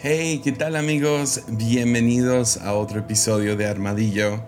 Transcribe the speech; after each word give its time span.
Hey, 0.00 0.40
¿qué 0.44 0.52
tal 0.52 0.76
amigos? 0.76 1.42
Bienvenidos 1.48 2.58
a 2.58 2.74
otro 2.74 3.00
episodio 3.00 3.56
de 3.56 3.66
Armadillo. 3.66 4.44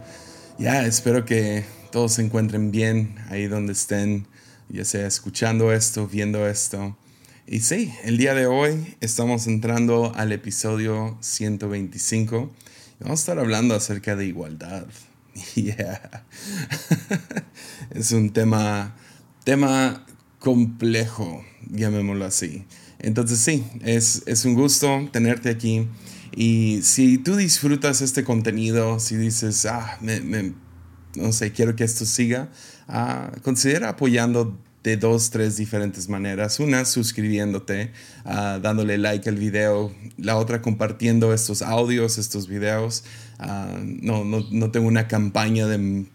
Ya, 0.60 0.86
espero 0.86 1.24
que 1.24 1.64
todos 1.90 2.12
se 2.12 2.22
encuentren 2.22 2.70
bien 2.70 3.16
ahí 3.30 3.48
donde 3.48 3.72
estén, 3.72 4.28
ya 4.68 4.84
sea 4.84 5.08
escuchando 5.08 5.72
esto, 5.72 6.06
viendo 6.06 6.46
esto. 6.46 6.96
Y 7.48 7.60
sí, 7.60 7.92
el 8.04 8.16
día 8.16 8.32
de 8.34 8.46
hoy 8.46 8.94
estamos 9.00 9.48
entrando 9.48 10.12
al 10.14 10.30
episodio 10.30 11.18
125 11.20 12.52
y 13.00 13.02
vamos 13.02 13.18
a 13.18 13.22
estar 13.22 13.40
hablando 13.40 13.74
acerca 13.74 14.14
de 14.14 14.26
igualdad. 14.26 14.86
Yeah. 15.56 16.26
es 17.90 18.12
un 18.12 18.30
tema, 18.32 18.94
tema 19.42 20.06
complejo, 20.38 21.44
llamémoslo 21.68 22.24
así. 22.24 22.66
Entonces 23.02 23.38
sí, 23.38 23.64
es, 23.82 24.22
es 24.26 24.44
un 24.44 24.54
gusto 24.54 25.08
tenerte 25.12 25.50
aquí. 25.50 25.88
Y 26.34 26.80
si 26.82 27.18
tú 27.18 27.36
disfrutas 27.36 28.02
este 28.02 28.24
contenido, 28.24 29.00
si 29.00 29.16
dices, 29.16 29.66
ah, 29.66 29.98
me, 30.00 30.54
no 31.16 31.32
sé, 31.32 31.52
quiero 31.52 31.74
que 31.74 31.84
esto 31.84 32.04
siga, 32.04 32.50
ah, 32.88 33.32
considera 33.42 33.90
apoyando 33.90 34.58
de 34.82 34.96
dos, 34.96 35.30
tres 35.30 35.56
diferentes 35.56 36.08
maneras. 36.08 36.60
Una, 36.60 36.84
suscribiéndote, 36.84 37.92
ah, 38.24 38.58
dándole 38.62 38.96
like 38.98 39.28
al 39.28 39.36
video. 39.36 39.92
La 40.16 40.36
otra, 40.36 40.62
compartiendo 40.62 41.34
estos 41.34 41.62
audios, 41.62 42.18
estos 42.18 42.48
videos. 42.48 43.04
Ah, 43.38 43.78
no, 43.82 44.24
no, 44.24 44.46
no 44.50 44.70
tengo 44.70 44.86
una 44.86 45.08
campaña 45.08 45.66
de 45.66 46.06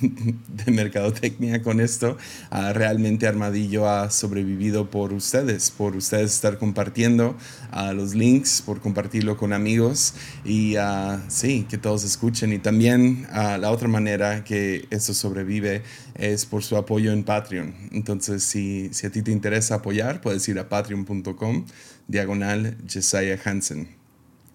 de 0.64 0.72
mercadotecnia 0.72 1.62
con 1.62 1.80
esto. 1.80 2.16
Uh, 2.50 2.72
realmente 2.72 3.26
Armadillo 3.26 3.88
ha 3.88 4.10
sobrevivido 4.10 4.90
por 4.90 5.12
ustedes, 5.12 5.70
por 5.70 5.96
ustedes 5.96 6.34
estar 6.34 6.58
compartiendo 6.58 7.36
uh, 7.72 7.92
los 7.92 8.14
links, 8.14 8.62
por 8.62 8.80
compartirlo 8.80 9.36
con 9.36 9.52
amigos 9.52 10.14
y 10.44 10.76
uh, 10.76 11.18
sí, 11.28 11.66
que 11.68 11.78
todos 11.78 12.04
escuchen. 12.04 12.52
Y 12.52 12.58
también 12.58 13.26
la 13.32 13.70
otra 13.70 13.88
manera 13.88 14.44
que 14.44 14.86
esto 14.90 15.14
sobrevive 15.14 15.82
es 16.14 16.46
por 16.46 16.62
su 16.62 16.76
apoyo 16.76 17.12
en 17.12 17.24
Patreon. 17.24 17.74
Entonces, 17.92 18.42
si, 18.42 18.90
si 18.92 19.06
a 19.06 19.10
ti 19.10 19.22
te 19.22 19.30
interesa 19.30 19.76
apoyar, 19.76 20.20
puedes 20.20 20.46
ir 20.48 20.58
a 20.58 20.68
patreon.com 20.68 21.66
diagonal 22.08 22.76
Jesiah 22.86 23.38
Hansen. 23.44 23.88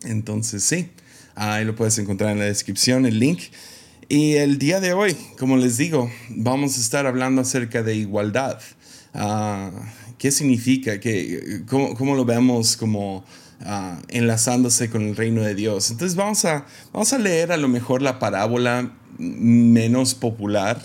Entonces, 0.03 0.63
sí, 0.63 0.91
ahí 1.35 1.65
lo 1.65 1.75
puedes 1.75 1.97
encontrar 1.97 2.31
en 2.31 2.39
la 2.39 2.45
descripción, 2.45 3.05
el 3.05 3.19
link. 3.19 3.41
Y 4.09 4.35
el 4.35 4.57
día 4.57 4.79
de 4.79 4.93
hoy, 4.93 5.17
como 5.37 5.57
les 5.57 5.75
digo, 5.75 6.09
vamos 6.29 6.77
a 6.77 6.81
estar 6.81 7.05
hablando 7.05 7.41
acerca 7.41 7.83
de 7.83 7.95
igualdad. 7.95 8.61
Ah, 9.13 9.69
¿Qué 10.17 10.31
significa? 10.31 11.01
¿Qué, 11.01 11.63
cómo, 11.67 12.15
lo 12.15 12.23
vemos 12.23 12.77
como 12.77 13.25
ah, 13.65 13.99
enlazándose 14.07 14.89
con 14.89 15.01
el 15.01 15.17
reino 15.17 15.41
de 15.41 15.55
Dios? 15.55 15.91
Entonces 15.91 16.15
vamos 16.15 16.45
a, 16.45 16.65
vamos 16.93 17.11
a 17.11 17.17
leer 17.17 17.51
a 17.51 17.57
lo 17.57 17.67
mejor 17.67 18.01
la 18.01 18.17
parábola 18.17 18.93
menos 19.17 20.15
popular 20.15 20.81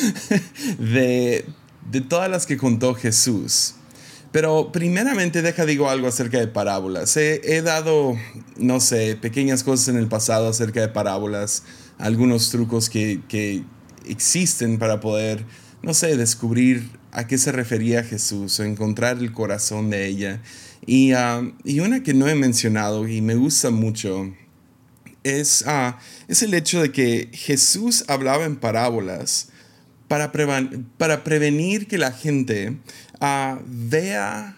de, 0.78 1.44
de 1.90 2.00
todas 2.00 2.30
las 2.30 2.46
que 2.46 2.56
contó 2.56 2.94
Jesús. 2.94 3.74
Pero 4.32 4.72
primeramente 4.72 5.42
deja 5.42 5.66
digo 5.66 5.90
algo 5.90 6.08
acerca 6.08 6.38
de 6.38 6.48
parábolas. 6.48 7.14
He, 7.18 7.56
he, 7.56 7.60
dado, 7.60 8.16
no 8.56 8.80
sé, 8.80 9.16
pequeñas 9.16 9.62
cosas 9.62 9.88
en 9.88 9.98
el 9.98 10.08
pasado 10.08 10.48
acerca 10.48 10.80
de 10.80 10.88
parábolas 10.88 11.62
algunos 11.98 12.50
trucos 12.50 12.90
que, 12.90 13.64
existen 14.08 14.78
para 14.78 15.00
poder, 15.00 15.44
no 15.82 15.92
sé, 15.92 16.16
descubrir 16.16 16.90
a 17.10 17.26
qué 17.26 17.38
se 17.38 17.50
refería 17.50 18.04
Jesús 18.04 18.60
o 18.60 18.62
encontrar 18.62 19.18
el 19.18 19.32
corazón 19.32 19.90
de 19.90 20.06
ella. 20.06 20.42
Y, 20.86 21.12
ah, 21.12 21.42
una 21.82 22.02
que 22.04 22.14
no 22.14 22.28
he 22.28 22.36
mencionado 22.36 23.08
y 23.08 23.20
me 23.20 23.34
gusta 23.34 23.70
mucho 23.70 24.32
es, 25.24 25.64
uh, 25.66 25.96
es 26.28 26.42
el 26.42 26.54
hecho 26.54 26.82
de 26.82 26.92
que 26.92 27.30
Jesús 27.32 28.04
hablaba 28.06 28.44
en 28.44 28.54
parábolas 28.54 29.48
para, 30.06 30.30
para 30.96 31.24
prevenir 31.24 31.88
que 31.88 31.98
la 31.98 32.12
gente 32.12 32.76
uh, 33.20 33.58
vea 33.66 34.56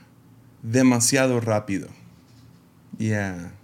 demasiado 0.62 1.40
rápido. 1.40 1.88
Yeah. 2.98 3.54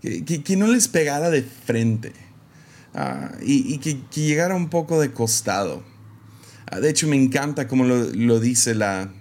que 0.00 0.56
no 0.56 0.68
les 0.68 0.88
pegara 0.88 1.28
de 1.28 1.42
frente. 1.42 2.27
Ah, 3.00 3.30
y, 3.40 3.78
que, 3.78 3.96
llegara 4.12 4.56
un 4.56 4.70
poco 4.70 5.00
de 5.00 5.12
costado. 5.12 5.84
Ah, 6.66 6.80
de 6.80 6.90
hecho, 6.90 7.06
me 7.06 7.14
encanta 7.14 7.68
como 7.68 7.84
lo, 7.84 8.40
dice 8.40 8.74
la, 8.74 9.12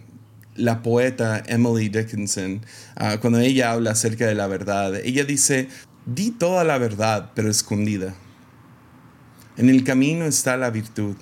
la, 0.56 0.82
poeta 0.82 1.44
Emily 1.46 1.88
Dickinson 1.88 2.66
ah, 2.96 3.18
cuando 3.22 3.38
ella 3.38 3.74
habla 3.74 3.92
acerca 3.92 4.26
de 4.26 4.34
la 4.34 4.48
verdad. 4.48 4.96
Ella 4.96 5.26
dice, 5.26 5.70
di 6.08 6.32
toda 6.32 6.64
la 6.64 6.80
verdad, 6.80 7.34
pero 7.36 7.52
escondida. 7.52 8.16
En 9.58 9.70
el 9.70 9.84
camino 9.84 10.26
está 10.26 10.58
la 10.58 10.72
virtud. 10.72 11.16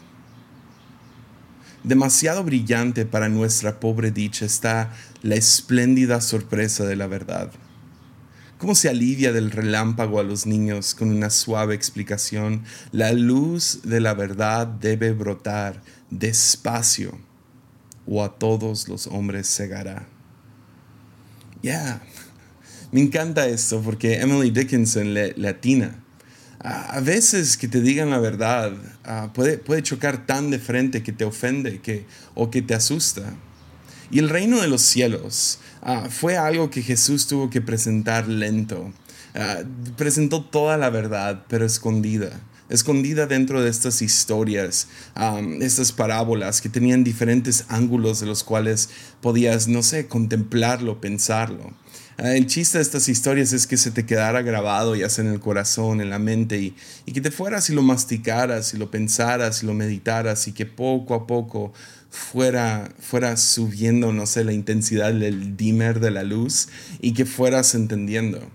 Demasiado 1.84 2.46
brillante 2.46 3.06
para 3.06 3.28
nuestra 3.28 3.82
pobre 3.82 4.12
dicha 4.12 4.46
está 4.46 4.94
la 5.24 5.36
espléndida 5.36 6.22
sorpresa 6.22 6.86
de 6.86 6.96
la 6.96 7.08
verdad. 7.08 7.52
¿Cómo 8.58 8.74
se 8.74 8.88
alivia 8.88 9.34
del 9.34 9.52
relámpago 9.52 10.18
a 10.18 10.24
los 10.24 10.46
niños 10.46 10.96
con 10.96 11.10
una 11.10 11.30
suave 11.30 11.76
explicación? 11.76 12.64
La 12.94 13.12
luz 13.12 13.82
de 13.84 14.00
la 14.00 14.14
verdad 14.14 14.66
debe 14.66 15.12
brotar 15.12 15.84
despacio 16.10 17.20
o 18.08 18.24
a 18.24 18.40
todos 18.40 18.88
los 18.88 19.08
hombres 19.08 19.54
cegará. 19.54 20.08
Ya, 21.62 22.02
me 22.94 23.02
encanta 23.02 23.46
esto 23.46 23.82
porque 23.82 24.22
Emily 24.22 24.52
Dickinson 24.52 25.14
le, 25.14 25.36
atina. 25.48 26.02
A 26.60 27.02
veces 27.02 27.58
que 27.58 27.68
te 27.68 27.82
digan 27.82 28.10
la 28.10 28.20
verdad 28.20 28.72
ah, 29.04 29.32
puede, 29.34 29.58
puede 29.58 29.84
chocar 29.84 30.26
tan 30.26 30.50
de 30.50 30.60
frente 30.60 31.04
que 31.04 31.12
te 31.12 31.26
ofende 31.26 31.82
que, 31.82 32.06
o 32.34 32.50
que 32.50 32.62
te 32.62 32.74
asusta. 32.74 33.36
Y 34.12 34.20
el 34.20 34.30
reino 34.30 34.62
de 34.62 34.68
los 34.68 34.82
cielos 34.82 35.60
ah, 35.82 36.08
fue 36.10 36.38
algo 36.38 36.70
que 36.70 36.82
Jesús 36.82 37.28
tuvo 37.28 37.50
que 37.50 37.62
presentar 37.62 38.28
lento. 38.28 38.94
Ah, 39.34 39.64
presentó 39.98 40.44
toda 40.44 40.78
la 40.78 40.90
verdad, 40.90 41.46
pero 41.50 41.66
escondida. 41.66 42.40
Escondida 42.68 43.28
dentro 43.28 43.62
de 43.62 43.70
estas 43.70 44.02
historias, 44.02 44.88
estas 45.62 45.92
parábolas 45.92 46.62
que 46.62 46.70
tenían 46.70 47.04
diferentes 47.04 47.66
ángulos 47.68 48.20
de 48.20 48.26
los 48.26 48.44
cuales 48.44 48.90
podías, 49.22 49.68
no 49.68 49.84
sé, 49.84 50.08
contemplarlo, 50.08 51.00
pensarlo. 51.00 51.74
Ah, 52.18 52.34
el 52.34 52.48
chiste 52.48 52.78
de 52.78 52.82
estas 52.82 53.10
historias 53.10 53.52
es 53.52 53.68
que 53.68 53.76
se 53.76 53.92
te 53.92 54.06
quedara 54.06 54.42
grabado 54.42 54.96
ya 54.96 55.10
sea 55.10 55.26
en 55.26 55.32
el 55.32 55.42
corazón, 55.42 56.00
en 56.00 56.10
la 56.10 56.18
mente 56.18 56.58
y, 56.58 56.76
y, 57.06 57.12
que 57.12 57.20
te 57.20 57.30
fueras 57.30 57.70
y 57.70 57.74
lo 57.74 57.82
masticaras 57.82 58.74
y 58.74 58.78
lo 58.78 58.90
pensaras 58.90 59.62
y 59.62 59.66
lo 59.66 59.74
meditaras 59.74 60.48
y 60.48 60.54
que 60.54 60.66
poco 60.66 61.14
a 61.14 61.28
poco 61.28 61.74
fuera, 62.16 62.90
fuera 63.00 63.38
subiendo, 63.38 64.14
no 64.14 64.26
sé, 64.26 64.44
la 64.44 64.54
intensidad 64.54 65.14
del 65.14 65.58
dimmer 65.58 66.00
de 66.00 66.12
la 66.12 66.24
luz 66.24 66.70
y 67.02 67.14
que 67.14 67.26
fueras 67.26 67.76
entendiendo. 67.76 68.50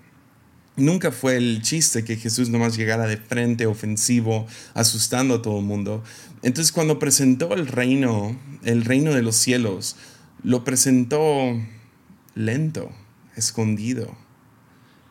Nunca 0.77 1.13
fue 1.13 1.37
el 1.37 1.61
chiste 1.63 2.05
que 2.05 2.17
Jesús 2.17 2.49
nomás 2.49 2.77
llegara 2.77 3.07
de 3.07 3.19
frente, 3.19 3.67
ofensivo, 3.67 4.47
asustando 4.73 5.35
a 5.35 5.43
todo 5.43 5.59
el 5.59 5.65
mundo. 5.67 6.03
Entonces 6.43 6.73
cuando 6.73 6.99
presentó 6.99 7.53
el 7.53 7.67
reino, 7.67 8.41
el 8.65 8.85
reino 8.85 9.13
de 9.13 9.23
los 9.23 9.37
cielos, 9.37 9.97
lo 10.43 10.65
presentó 10.65 11.61
lento, 12.35 12.91
escondido. 13.37 14.17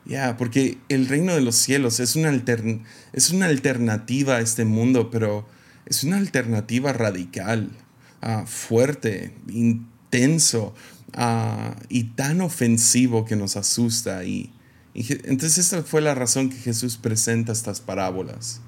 Ya, 0.06 0.38
porque 0.38 0.80
el 0.90 1.08
reino 1.08 1.36
de 1.36 1.42
los 1.42 1.56
cielos 1.56 2.00
es 2.00 2.16
una, 2.16 2.32
es 3.14 3.30
una 3.30 3.46
alternativa 3.46 4.38
a 4.38 4.42
este 4.42 4.66
mundo, 4.66 5.12
pero 5.12 5.48
es 5.86 6.04
una 6.04 6.18
alternativa 6.18 6.94
radical. 6.94 7.70
Ah, 8.22 8.44
fuerte, 8.46 9.34
intenso 9.48 10.74
ah, 11.14 11.76
y 11.88 12.04
tan 12.16 12.42
ofensivo 12.42 13.24
que 13.24 13.36
nos 13.36 13.56
asusta. 13.56 14.26
Y, 14.26 14.52
entonces 14.94 15.58
esta 15.60 15.84
fue 15.84 16.02
la 16.02 16.16
razón 16.16 16.50
que 16.50 16.58
Jesús 16.58 16.98
presenta 16.98 17.54
estas 17.54 17.80
parábolas. 17.80 18.62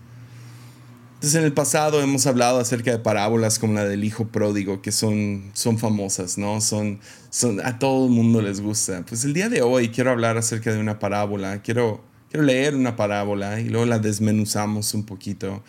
Entonces 1.16 1.38
en 1.38 1.46
el 1.46 1.54
pasado 1.54 2.02
hemos 2.02 2.26
hablado 2.26 2.60
acerca 2.60 2.92
de 2.92 3.00
parábolas 3.00 3.60
como 3.60 3.74
la 3.74 3.86
del 3.86 4.04
hijo 4.06 4.30
pródigo, 4.30 4.82
que 4.82 4.92
son, 4.92 5.52
son 5.54 5.78
famosas, 5.78 6.38
¿no? 6.38 6.62
Son, 6.62 7.00
son, 7.30 7.60
a 7.60 7.78
todo 7.78 8.08
el 8.08 8.12
mundo 8.12 8.42
les 8.42 8.62
gusta. 8.62 9.06
Pues 9.06 9.26
el 9.26 9.34
día 9.34 9.50
de 9.50 9.62
hoy 9.62 9.90
quiero 9.90 10.12
hablar 10.12 10.38
acerca 10.38 10.72
de 10.72 10.80
una 10.80 10.98
parábola, 10.98 11.62
quiero, 11.62 12.04
quiero 12.32 12.46
leer 12.46 12.76
una 12.76 12.96
parábola 12.96 13.60
y 13.60 13.70
luego 13.70 13.86
la 13.86 14.00
desmenuzamos 14.00 14.94
un 14.94 15.06
poquito 15.06 15.62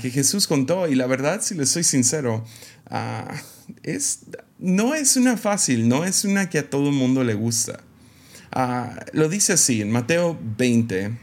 que 0.00 0.10
Jesús 0.10 0.46
contó. 0.46 0.88
Y 0.88 0.94
la 0.94 1.06
verdad, 1.06 1.40
si 1.42 1.54
les 1.54 1.68
soy 1.68 1.84
sincero, 1.84 2.44
ah, 2.90 3.34
no 4.58 4.94
es 4.94 5.16
una 5.16 5.36
fácil, 5.36 5.88
no 5.88 6.04
es 6.04 6.24
una 6.24 6.50
que 6.50 6.58
a 6.58 6.68
todo 6.68 6.88
el 6.88 6.94
mundo 6.94 7.24
le 7.24 7.34
gusta. 7.34 7.80
Ah, 8.52 9.06
lo 9.12 9.28
dice 9.28 9.52
así 9.52 9.80
en 9.80 9.90
Mateo 9.90 10.38
20, 10.58 11.16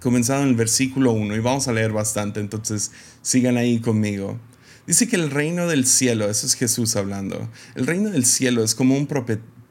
comenzado 0.00 0.42
en 0.42 0.50
el 0.50 0.54
versículo 0.54 1.12
1, 1.12 1.34
y 1.36 1.40
vamos 1.40 1.68
a 1.68 1.72
leer 1.72 1.92
bastante, 1.92 2.40
entonces 2.40 2.92
sigan 3.22 3.56
ahí 3.56 3.80
conmigo. 3.80 4.38
Dice 4.86 5.08
que 5.08 5.16
el 5.16 5.30
reino 5.30 5.66
del 5.66 5.86
cielo, 5.86 6.30
eso 6.30 6.46
es 6.46 6.54
Jesús 6.54 6.96
hablando, 6.96 7.50
el 7.74 7.86
reino 7.86 8.10
del 8.10 8.24
cielo 8.24 8.62
es 8.62 8.74
como 8.74 8.96
un 8.96 9.06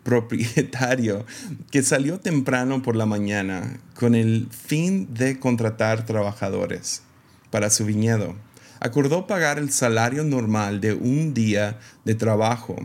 propietario 0.04 1.26
que 1.72 1.84
salió 1.84 2.20
temprano 2.20 2.82
por 2.82 2.96
la 2.96 3.06
mañana 3.06 3.80
con 3.96 4.16
el 4.16 4.48
fin 4.52 5.14
de 5.14 5.40
contratar 5.40 6.06
trabajadores 6.06 7.04
para 7.50 7.70
su 7.70 7.86
viñedo. 7.86 8.36
Acordó 8.80 9.28
pagar 9.28 9.58
el 9.60 9.72
salario 9.72 10.24
normal 10.24 10.82
de 10.82 10.94
un 10.94 11.34
día 11.34 11.80
de 12.06 12.16
trabajo 12.16 12.76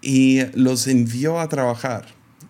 y 0.00 0.42
los 0.54 0.86
envió 0.86 1.40
a 1.40 1.48
trabajar. 1.48 2.06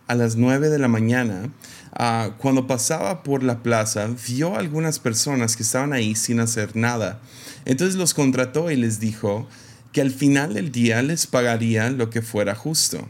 A 0.08 0.14
las 0.14 0.36
9 0.36 0.68
de 0.68 0.78
la 0.78 0.88
mañana, 0.88 1.52
ah, 1.92 2.32
cuando 2.38 2.66
pasaba 2.66 3.22
por 3.22 3.42
la 3.42 3.62
plaza, 3.62 4.08
vio 4.28 4.56
algunas 4.56 4.98
personas 4.98 5.56
que 5.56 5.62
estaban 5.62 5.92
ahí 5.92 6.14
sin 6.16 6.40
hacer 6.40 6.76
nada. 6.76 7.20
Entonces 7.64 7.96
los 7.96 8.12
contrató 8.12 8.70
y 8.70 8.76
les 8.76 8.98
dijo 8.98 9.46
que 9.92 10.00
al 10.00 10.10
final 10.10 10.54
del 10.54 10.72
día 10.72 11.02
les 11.02 11.26
pagaría 11.26 11.90
lo 11.90 12.10
que 12.10 12.20
fuera 12.20 12.54
justo. 12.54 13.08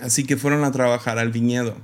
Así 0.00 0.24
que 0.24 0.36
fueron 0.36 0.64
a 0.64 0.72
trabajar 0.72 1.18
al 1.18 1.32
viñedo. 1.32 1.76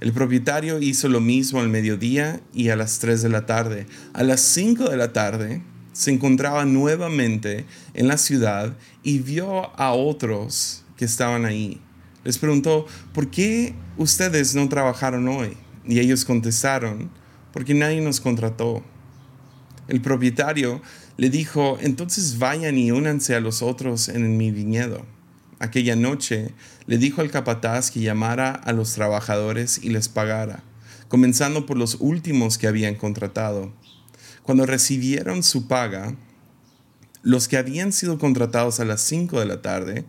El 0.00 0.12
propietario 0.12 0.78
hizo 0.80 1.08
lo 1.08 1.20
mismo 1.20 1.60
al 1.60 1.68
mediodía 1.68 2.40
y 2.54 2.68
a 2.68 2.76
las 2.76 3.00
3 3.00 3.20
de 3.20 3.28
la 3.28 3.46
tarde. 3.46 3.86
A 4.14 4.22
las 4.22 4.40
5 4.40 4.88
de 4.88 4.96
la 4.96 5.12
tarde 5.12 5.62
se 5.98 6.12
encontraba 6.12 6.64
nuevamente 6.64 7.64
en 7.92 8.06
la 8.06 8.18
ciudad 8.18 8.76
y 9.02 9.18
vio 9.18 9.76
a 9.76 9.92
otros 9.92 10.84
que 10.96 11.04
estaban 11.04 11.44
ahí. 11.44 11.80
Les 12.22 12.38
preguntó, 12.38 12.86
¿por 13.12 13.30
qué 13.30 13.74
ustedes 13.96 14.54
no 14.54 14.68
trabajaron 14.68 15.26
hoy? 15.26 15.56
Y 15.84 15.98
ellos 15.98 16.24
contestaron, 16.24 17.10
porque 17.52 17.74
nadie 17.74 18.00
nos 18.00 18.20
contrató. 18.20 18.84
El 19.88 20.00
propietario 20.00 20.80
le 21.16 21.30
dijo, 21.30 21.78
entonces 21.80 22.38
vayan 22.38 22.78
y 22.78 22.92
únanse 22.92 23.34
a 23.34 23.40
los 23.40 23.60
otros 23.60 24.08
en 24.08 24.36
mi 24.36 24.52
viñedo. 24.52 25.04
Aquella 25.58 25.96
noche 25.96 26.52
le 26.86 26.98
dijo 26.98 27.22
al 27.22 27.32
capataz 27.32 27.90
que 27.90 27.98
llamara 27.98 28.52
a 28.52 28.72
los 28.72 28.92
trabajadores 28.92 29.80
y 29.82 29.88
les 29.88 30.08
pagara, 30.08 30.62
comenzando 31.08 31.66
por 31.66 31.76
los 31.76 31.96
últimos 31.98 32.56
que 32.56 32.68
habían 32.68 32.94
contratado. 32.94 33.72
Cuando 34.48 34.64
recibieron 34.64 35.42
su 35.42 35.68
paga, 35.68 36.16
los 37.22 37.48
que 37.48 37.58
habían 37.58 37.92
sido 37.92 38.18
contratados 38.18 38.80
a 38.80 38.86
las 38.86 39.02
5 39.02 39.40
de 39.40 39.44
la 39.44 39.60
tarde, 39.60 40.06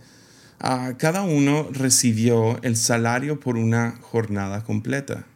a 0.60 0.96
cada 0.96 1.24
uno 1.24 1.68
recibió 1.74 2.58
el 2.64 2.78
salario 2.78 3.42
por 3.42 3.58
una 3.58 4.00
jornada 4.00 4.64
completa. 4.64 5.28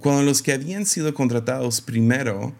Cuando 0.00 0.22
los 0.22 0.42
que 0.42 0.52
habían 0.52 0.84
sido 0.84 1.14
contratados 1.14 1.80
primero 1.80 2.52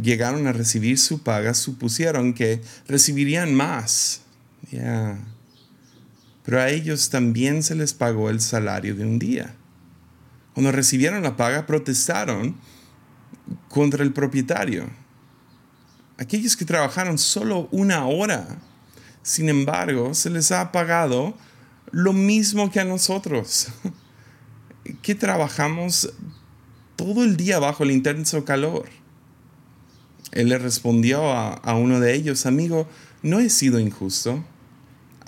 llegaron 0.00 0.46
a 0.46 0.54
recibir 0.54 0.98
su 0.98 1.22
paga, 1.22 1.52
supusieron 1.52 2.32
que 2.32 2.62
recibirían 2.88 3.54
más 3.54 4.22
pero 6.42 6.58
a 6.58 6.70
ellos 6.70 7.10
también 7.10 7.62
se 7.62 7.74
les 7.74 7.92
pagó 7.92 8.30
el 8.30 8.40
salario 8.40 8.94
de 8.94 9.04
un 9.04 9.18
día. 9.18 9.54
Cuando 10.54 10.72
recibieron 10.72 11.22
la 11.22 11.36
paga, 11.36 11.66
protestaron 11.66 12.56
contra 13.68 14.02
el 14.02 14.12
propietario. 14.12 14.88
Aquellos 16.18 16.56
que 16.56 16.64
trabajaron 16.64 17.18
solo 17.18 17.68
una 17.70 18.06
hora, 18.06 18.58
sin 19.22 19.48
embargo, 19.48 20.14
se 20.14 20.30
les 20.30 20.52
ha 20.52 20.72
pagado 20.72 21.34
lo 21.90 22.12
mismo 22.12 22.70
que 22.70 22.80
a 22.80 22.84
nosotros, 22.84 23.68
que 25.02 25.14
trabajamos 25.14 26.12
todo 26.96 27.24
el 27.24 27.36
día 27.36 27.58
bajo 27.58 27.84
el 27.84 27.90
intenso 27.90 28.44
calor. 28.44 28.88
Él 30.32 30.48
le 30.48 30.58
respondió 30.58 31.32
a, 31.32 31.54
a 31.54 31.74
uno 31.74 32.00
de 32.00 32.14
ellos, 32.14 32.46
amigo, 32.46 32.88
no 33.22 33.40
he 33.40 33.50
sido 33.50 33.80
injusto. 33.80 34.44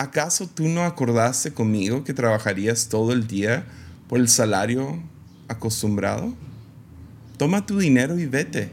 ¿acaso 0.03 0.47
tú 0.47 0.67
no 0.67 0.83
acordaste 0.83 1.53
conmigo 1.53 2.03
que 2.03 2.13
trabajarías 2.13 2.89
todo 2.89 3.13
el 3.13 3.27
día 3.27 3.65
por 4.07 4.19
el 4.19 4.27
salario 4.27 5.01
acostumbrado? 5.47 6.33
Toma 7.37 7.65
tu 7.65 7.79
dinero 7.79 8.19
y 8.19 8.25
vete. 8.25 8.71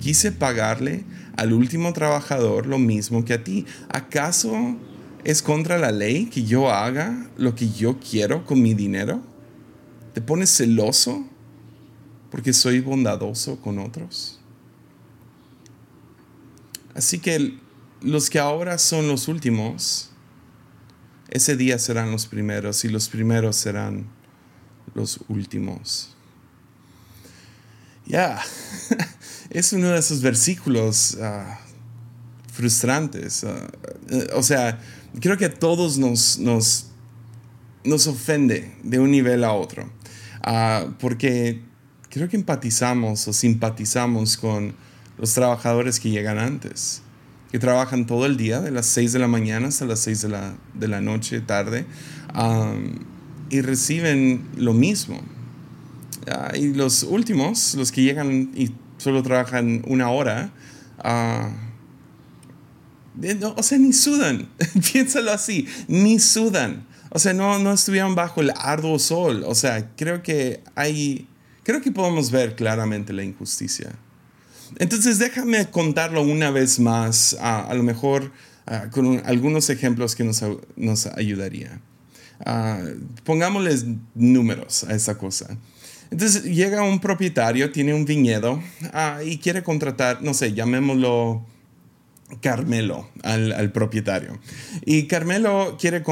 Quise 0.00 0.32
pagarle 0.32 1.04
al 1.36 1.52
último 1.52 1.92
trabajador 1.92 2.66
lo 2.66 2.78
mismo 2.78 3.24
que 3.24 3.34
a 3.34 3.44
ti. 3.44 3.66
¿Acaso 3.88 4.76
es 5.24 5.42
contra 5.42 5.78
la 5.78 5.90
ley 5.90 6.26
que 6.26 6.44
yo 6.44 6.70
haga 6.70 7.30
lo 7.36 7.54
que 7.54 7.70
yo 7.70 7.98
quiero 7.98 8.44
con 8.44 8.62
mi 8.62 8.74
dinero? 8.74 9.22
¿Te 10.12 10.20
pones 10.20 10.50
celoso 10.50 11.26
porque 12.30 12.52
soy 12.52 12.80
bondadoso 12.80 13.60
con 13.60 13.78
otros? 13.78 14.40
Así 16.94 17.18
que 17.18 17.58
los 18.00 18.30
que 18.30 18.38
ahora 18.38 18.78
son 18.78 19.08
los 19.08 19.26
últimos, 19.26 20.10
ese 21.30 21.56
día 21.56 21.78
serán 21.78 22.12
los 22.12 22.26
primeros 22.26 22.84
y 22.84 22.88
los 22.88 23.08
primeros 23.08 23.56
serán 23.56 24.06
los 24.94 25.20
últimos. 25.28 26.13
Ya, 28.06 28.40
es 29.50 29.72
uno 29.72 29.88
de 29.88 29.98
esos 29.98 30.20
versículos 30.20 31.16
ah, 31.20 31.58
frustrantes. 32.52 33.44
Eh, 33.44 34.28
o 34.34 34.42
sea, 34.42 34.80
creo 35.20 35.36
que 35.36 35.46
a 35.46 35.54
todos 35.54 35.98
nos, 35.98 36.38
nos, 36.38 36.86
nos 37.84 38.06
ofende 38.06 38.74
de 38.82 38.98
un 38.98 39.10
nivel 39.10 39.44
a 39.44 39.52
otro. 39.52 39.90
Ah, 40.42 40.86
porque 40.98 41.62
creo 42.10 42.28
que 42.28 42.36
empatizamos 42.36 43.26
o 43.26 43.32
simpatizamos 43.32 44.36
con 44.36 44.74
los 45.18 45.32
trabajadores 45.32 46.00
que 46.00 46.10
llegan 46.10 46.38
antes 46.38 47.02
que 47.54 47.60
trabajan 47.60 48.04
todo 48.04 48.26
el 48.26 48.36
día, 48.36 48.60
de 48.60 48.72
las 48.72 48.84
6 48.86 49.12
de 49.12 49.20
la 49.20 49.28
mañana 49.28 49.68
hasta 49.68 49.84
las 49.84 50.00
6 50.00 50.22
de 50.22 50.28
la, 50.28 50.54
de 50.74 50.88
la 50.88 51.00
noche, 51.00 51.40
tarde, 51.40 51.86
y 53.48 53.60
reciben 53.60 54.44
lo 54.56 54.72
mismo. 54.72 55.22
Ah, 56.30 56.52
y 56.56 56.72
los 56.72 57.02
últimos, 57.02 57.74
los 57.74 57.92
que 57.92 58.02
llegan 58.02 58.50
y 58.54 58.70
solo 58.98 59.22
trabajan 59.22 59.82
una 59.86 60.10
hora, 60.10 60.52
uh, 61.04 61.50
o 63.56 63.62
sea, 63.62 63.78
ni 63.78 63.92
sudan, 63.92 64.48
piénsalo 64.92 65.32
así, 65.32 65.66
ni 65.88 66.18
sudan. 66.18 66.86
O 67.10 67.18
sea, 67.18 67.32
no, 67.32 67.58
no 67.58 67.72
estuvieron 67.72 68.14
bajo 68.14 68.40
el 68.40 68.52
arduo 68.56 68.98
sol. 68.98 69.44
O 69.46 69.54
sea, 69.54 69.90
creo 69.94 70.22
que 70.22 70.62
hay, 70.74 71.28
creo 71.62 71.80
que 71.80 71.92
podemos 71.92 72.32
ver 72.32 72.56
claramente 72.56 73.12
la 73.12 73.22
injusticia. 73.22 73.92
Entonces 74.78 75.20
déjame 75.20 75.70
contarlo 75.70 76.22
una 76.22 76.50
vez 76.50 76.80
más, 76.80 77.36
a 77.40 77.72
lo 77.74 77.84
mejor 77.84 78.32
con 78.90 79.22
algunos 79.26 79.68
ejemplos 79.70 80.14
que 80.14 80.24
nos, 80.24 80.42
nos 80.76 81.06
ayudaría. 81.06 81.80
pongámosles 83.24 83.86
números 84.14 84.84
a 84.84 84.94
esa 84.94 85.18
cosa. 85.18 85.56
Entonces 86.14 86.44
llega 86.44 86.84
un 86.84 87.00
propietario, 87.00 87.72
tiene 87.72 87.92
un 87.92 88.04
viñedo 88.04 88.62
y 89.24 89.38
quiere 89.38 89.64
contratar, 89.64 90.22
no 90.22 90.32
sé, 90.32 90.52
llamémoslo 90.52 91.44
Carmelo 92.40 93.10
al, 93.24 93.72
propietario. 93.72 94.38
Y 94.86 95.08
Carmelo 95.08 95.76
quiere, 95.76 96.04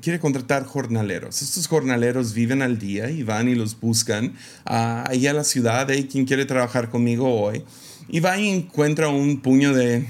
quiere 0.00 0.20
contratar 0.20 0.64
jornaleros. 0.66 1.42
Estos 1.42 1.66
jornaleros 1.66 2.32
viven 2.32 2.62
al 2.62 2.78
día 2.78 3.10
y 3.10 3.24
van 3.24 3.48
y 3.48 3.56
los 3.56 3.80
buscan 3.80 4.34
ahí 4.66 5.26
a 5.26 5.32
la 5.32 5.42
ciudad. 5.42 5.90
Hay 5.90 6.04
quien 6.04 6.26
quiere 6.26 6.44
trabajar 6.44 6.88
conmigo 6.88 7.42
hoy. 7.42 7.64
Y 8.08 8.20
va 8.20 8.38
y 8.38 8.48
encuentra 8.50 9.08
un 9.08 9.40
puño 9.40 9.74
de, 9.74 10.06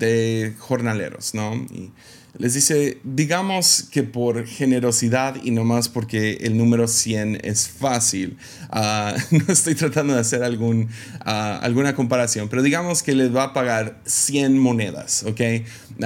de 0.00 0.56
jornaleros, 0.58 1.34
¿no? 1.34 1.54
Y 1.54 1.92
les 2.38 2.54
dice, 2.54 2.98
digamos 3.04 3.88
que 3.90 4.02
por 4.02 4.46
generosidad 4.46 5.36
y 5.42 5.50
no 5.50 5.64
más 5.64 5.88
porque 5.88 6.38
el 6.40 6.56
número 6.56 6.88
100 6.88 7.40
es 7.42 7.68
fácil, 7.68 8.38
ah, 8.70 9.14
no 9.30 9.52
estoy 9.52 9.74
tratando 9.74 10.14
de 10.14 10.20
hacer 10.20 10.42
algún, 10.42 10.88
ah, 11.20 11.58
alguna 11.62 11.94
comparación, 11.94 12.48
pero 12.48 12.62
digamos 12.62 13.02
que 13.02 13.14
les 13.14 13.34
va 13.34 13.44
a 13.44 13.52
pagar 13.52 14.00
100 14.06 14.58
monedas, 14.58 15.24
¿ok? 15.24 15.40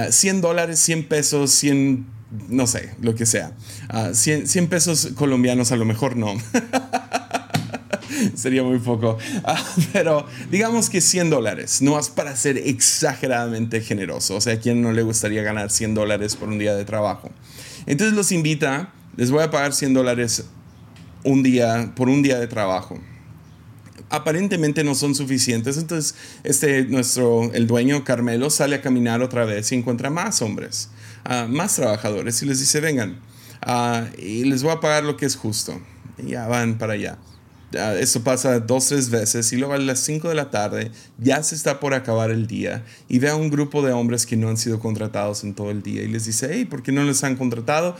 100 0.09 0.37
ah, 0.37 0.39
dólares, 0.41 0.79
100 0.79 1.07
pesos, 1.07 1.51
100, 1.51 2.05
no 2.49 2.67
sé, 2.67 2.91
lo 3.01 3.15
que 3.15 3.25
sea. 3.25 3.53
100, 4.11 4.47
100 4.47 4.67
pesos 4.67 5.09
colombianos 5.15 5.71
a 5.71 5.77
lo 5.77 5.85
mejor 5.85 6.17
no. 6.17 6.33
sería 8.35 8.63
muy 8.63 8.79
poco. 8.79 9.17
Ah, 9.43 9.63
pero 9.93 10.25
digamos 10.51 10.89
que 10.89 11.01
100 11.01 11.29
dólares, 11.29 11.81
no 11.81 11.99
es 11.99 12.09
para 12.09 12.35
ser 12.35 12.57
exageradamente 12.57 13.81
generoso. 13.81 14.35
O 14.35 14.41
sea, 14.41 14.53
¿a 14.53 14.59
quién 14.59 14.81
no 14.81 14.91
le 14.91 15.03
gustaría 15.03 15.43
ganar 15.43 15.71
100 15.71 15.93
dólares 15.93 16.35
por 16.35 16.49
un 16.49 16.59
día 16.59 16.75
de 16.75 16.85
trabajo? 16.85 17.31
Entonces 17.85 18.15
los 18.15 18.31
invita, 18.31 18.93
les 19.15 19.31
voy 19.31 19.43
a 19.43 19.51
pagar 19.51 19.73
100 19.73 19.93
dólares 19.93 20.45
un 21.23 21.43
día, 21.43 21.93
por 21.95 22.09
un 22.09 22.21
día 22.21 22.39
de 22.39 22.47
trabajo 22.47 22.99
aparentemente 24.09 24.83
no 24.83 24.95
son 24.95 25.15
suficientes. 25.15 25.77
Entonces, 25.77 26.15
este, 26.43 26.85
nuestro, 26.85 27.51
el 27.53 27.67
dueño 27.67 28.03
Carmelo 28.03 28.49
sale 28.49 28.75
a 28.75 28.81
caminar 28.81 29.21
otra 29.21 29.45
vez 29.45 29.71
y 29.71 29.75
encuentra 29.75 30.09
más 30.09 30.41
hombres, 30.41 30.89
ah, 31.25 31.47
más 31.49 31.75
trabajadores 31.75 32.41
y 32.41 32.45
les 32.45 32.59
dice, 32.59 32.79
vengan, 32.79 33.19
uh, 33.65 34.05
y 34.17 34.45
les 34.45 34.63
voy 34.63 34.71
a 34.71 34.79
pagar 34.79 35.03
lo 35.03 35.17
que 35.17 35.25
es 35.25 35.35
justo. 35.35 35.79
Ya 36.17 36.47
van 36.47 36.77
para 36.77 36.93
allá. 36.93 37.17
Eso 37.71 38.23
pasa 38.23 38.59
dos, 38.61 38.87
tres 38.87 39.09
veces 39.09 39.51
y 39.51 39.57
luego 39.57 39.73
a 39.73 39.77
las 39.77 39.99
5 39.99 40.29
de 40.29 40.35
la 40.35 40.49
tarde 40.49 40.91
ya 41.17 41.43
se 41.43 41.53
está 41.53 41.81
por 41.81 41.93
acabar 41.93 42.31
el 42.31 42.47
día 42.47 42.85
y 43.09 43.19
ve 43.19 43.29
a 43.29 43.35
un 43.35 43.49
grupo 43.49 43.81
de 43.81 43.91
hombres 43.91 44.25
que 44.25 44.37
no 44.37 44.47
han 44.47 44.55
sido 44.55 44.79
contratados 44.79 45.43
en 45.43 45.53
todo 45.53 45.69
el 45.69 45.83
día 45.83 46.01
y 46.03 46.07
les 46.07 46.25
dice, 46.25 46.49
hey, 46.49 46.63
¿por 46.63 46.81
qué 46.81 46.93
no 46.93 47.03
les 47.03 47.25
han 47.25 47.35
contratado? 47.35 47.97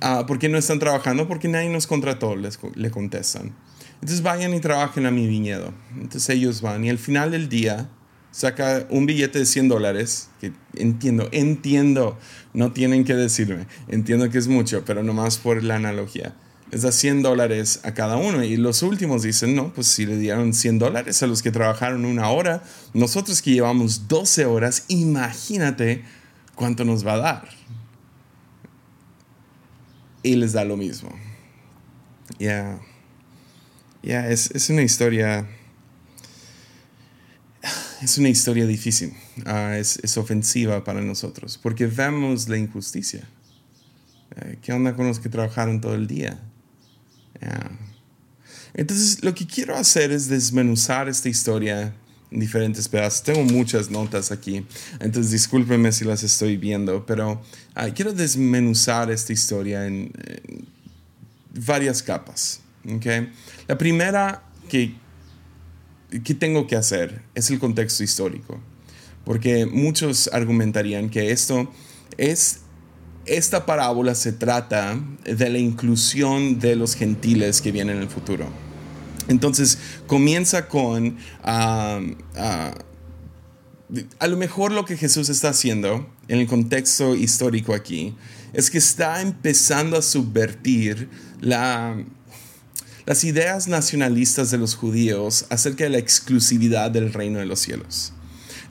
Ah, 0.00 0.24
¿Por 0.26 0.38
qué 0.38 0.48
no 0.48 0.56
están 0.56 0.78
trabajando? 0.78 1.28
Porque 1.28 1.48
nadie 1.48 1.68
nos 1.68 1.86
contrató, 1.86 2.34
les, 2.34 2.58
le 2.74 2.90
contestan. 2.90 3.54
Entonces 3.94 4.22
vayan 4.22 4.54
y 4.54 4.60
trabajen 4.60 5.04
a 5.04 5.10
mi 5.10 5.26
viñedo. 5.26 5.74
Entonces 5.94 6.30
ellos 6.30 6.62
van 6.62 6.84
y 6.84 6.90
al 6.90 6.98
final 6.98 7.30
del 7.30 7.50
día 7.50 7.90
saca 8.32 8.86
un 8.88 9.06
billete 9.06 9.38
de 9.38 9.46
100 9.46 9.68
dólares, 9.68 10.30
que 10.40 10.52
entiendo, 10.74 11.28
entiendo, 11.30 12.18
no 12.54 12.72
tienen 12.72 13.04
que 13.04 13.14
decirme, 13.14 13.66
entiendo 13.88 14.30
que 14.30 14.38
es 14.38 14.48
mucho, 14.48 14.82
pero 14.84 15.02
nomás 15.02 15.38
por 15.38 15.62
la 15.62 15.76
analogía. 15.76 16.34
Les 16.72 16.80
da 16.80 16.90
100 16.90 17.20
dólares 17.20 17.80
a 17.82 17.92
cada 17.92 18.16
uno 18.16 18.42
y 18.42 18.56
los 18.56 18.82
últimos 18.82 19.22
dicen, 19.22 19.54
no, 19.54 19.74
pues 19.74 19.88
si 19.88 20.06
le 20.06 20.16
dieron 20.16 20.54
100 20.54 20.78
dólares 20.78 21.22
a 21.22 21.26
los 21.26 21.42
que 21.42 21.50
trabajaron 21.50 22.06
una 22.06 22.30
hora, 22.30 22.62
nosotros 22.94 23.42
que 23.42 23.52
llevamos 23.52 24.08
12 24.08 24.46
horas, 24.46 24.86
imagínate 24.88 26.02
cuánto 26.54 26.86
nos 26.86 27.06
va 27.06 27.12
a 27.12 27.18
dar. 27.18 27.48
Y 30.22 30.36
les 30.36 30.54
da 30.54 30.64
lo 30.64 30.78
mismo. 30.78 31.10
Ya, 32.38 32.80
ya, 34.02 34.30
es, 34.30 34.50
es 34.52 34.70
una 34.70 34.80
historia 34.80 35.46
es 38.02 38.16
una 38.16 38.30
historia 38.30 38.66
difícil, 38.66 39.12
ah, 39.44 39.76
es, 39.76 39.98
es, 40.02 40.16
ofensiva 40.16 40.82
para 40.84 41.02
nosotros, 41.02 41.58
porque 41.62 41.86
vemos 41.86 42.48
la 42.48 42.56
injusticia. 42.56 43.28
Eh, 44.36 44.58
¿Qué 44.62 44.72
onda 44.72 44.96
con 44.96 45.06
los 45.06 45.20
que 45.20 45.28
trabajaron 45.28 45.80
todo 45.80 45.94
el 45.94 46.06
día? 46.06 46.40
Entonces, 48.74 49.22
lo 49.22 49.34
que 49.34 49.46
quiero 49.46 49.76
hacer 49.76 50.12
es 50.12 50.28
desmenuzar 50.28 51.08
esta 51.08 51.28
historia 51.28 51.94
en 52.30 52.40
diferentes 52.40 52.88
pedazos. 52.88 53.22
Tengo 53.22 53.44
muchas 53.44 53.90
notas 53.90 54.32
aquí, 54.32 54.66
entonces 55.00 55.30
discúlpenme 55.32 55.92
si 55.92 56.04
las 56.04 56.22
estoy 56.22 56.56
viendo, 56.56 57.04
pero 57.04 57.42
ah, 57.74 57.90
quiero 57.90 58.12
desmenuzar 58.12 59.10
esta 59.10 59.32
historia 59.32 59.86
en, 59.86 60.12
en 60.26 60.66
varias 61.66 62.02
capas. 62.02 62.60
¿okay? 62.96 63.30
La 63.68 63.76
primera 63.76 64.42
que 64.68 64.94
¿qué 66.20 66.34
tengo 66.34 66.66
que 66.66 66.76
hacer? 66.76 67.22
Es 67.34 67.50
el 67.50 67.58
contexto 67.58 68.04
histórico. 68.04 68.60
Porque 69.24 69.66
muchos 69.66 70.28
argumentarían 70.32 71.08
que 71.08 71.30
esto 71.30 71.72
es, 72.18 72.60
esta 73.26 73.66
parábola 73.66 74.14
se 74.14 74.32
trata 74.32 74.98
de 75.24 75.50
la 75.50 75.58
inclusión 75.58 76.58
de 76.58 76.76
los 76.76 76.94
gentiles 76.94 77.60
que 77.60 77.72
vienen 77.72 77.96
en 77.96 78.02
el 78.02 78.08
futuro. 78.08 78.46
Entonces 79.28 79.78
comienza 80.06 80.68
con, 80.68 81.16
a 81.42 82.00
lo 84.26 84.36
mejor 84.36 84.72
lo 84.72 84.84
que 84.84 84.96
Jesús 84.96 85.28
está 85.28 85.50
haciendo 85.50 86.08
en 86.28 86.40
el 86.40 86.46
contexto 86.46 87.14
histórico 87.14 87.74
aquí 87.74 88.16
es 88.52 88.70
que 88.70 88.78
está 88.78 89.20
empezando 89.22 89.96
a 89.96 90.02
subvertir 90.02 91.08
la, 91.40 91.96
las 93.06 93.24
ideas 93.24 93.68
nacionalistas 93.68 94.50
de 94.50 94.58
los 94.58 94.74
judíos 94.74 95.46
acerca 95.48 95.84
de 95.84 95.90
la 95.90 95.98
exclusividad 95.98 96.90
del 96.90 97.12
reino 97.12 97.38
de 97.38 97.46
los 97.46 97.60
cielos. 97.60 98.12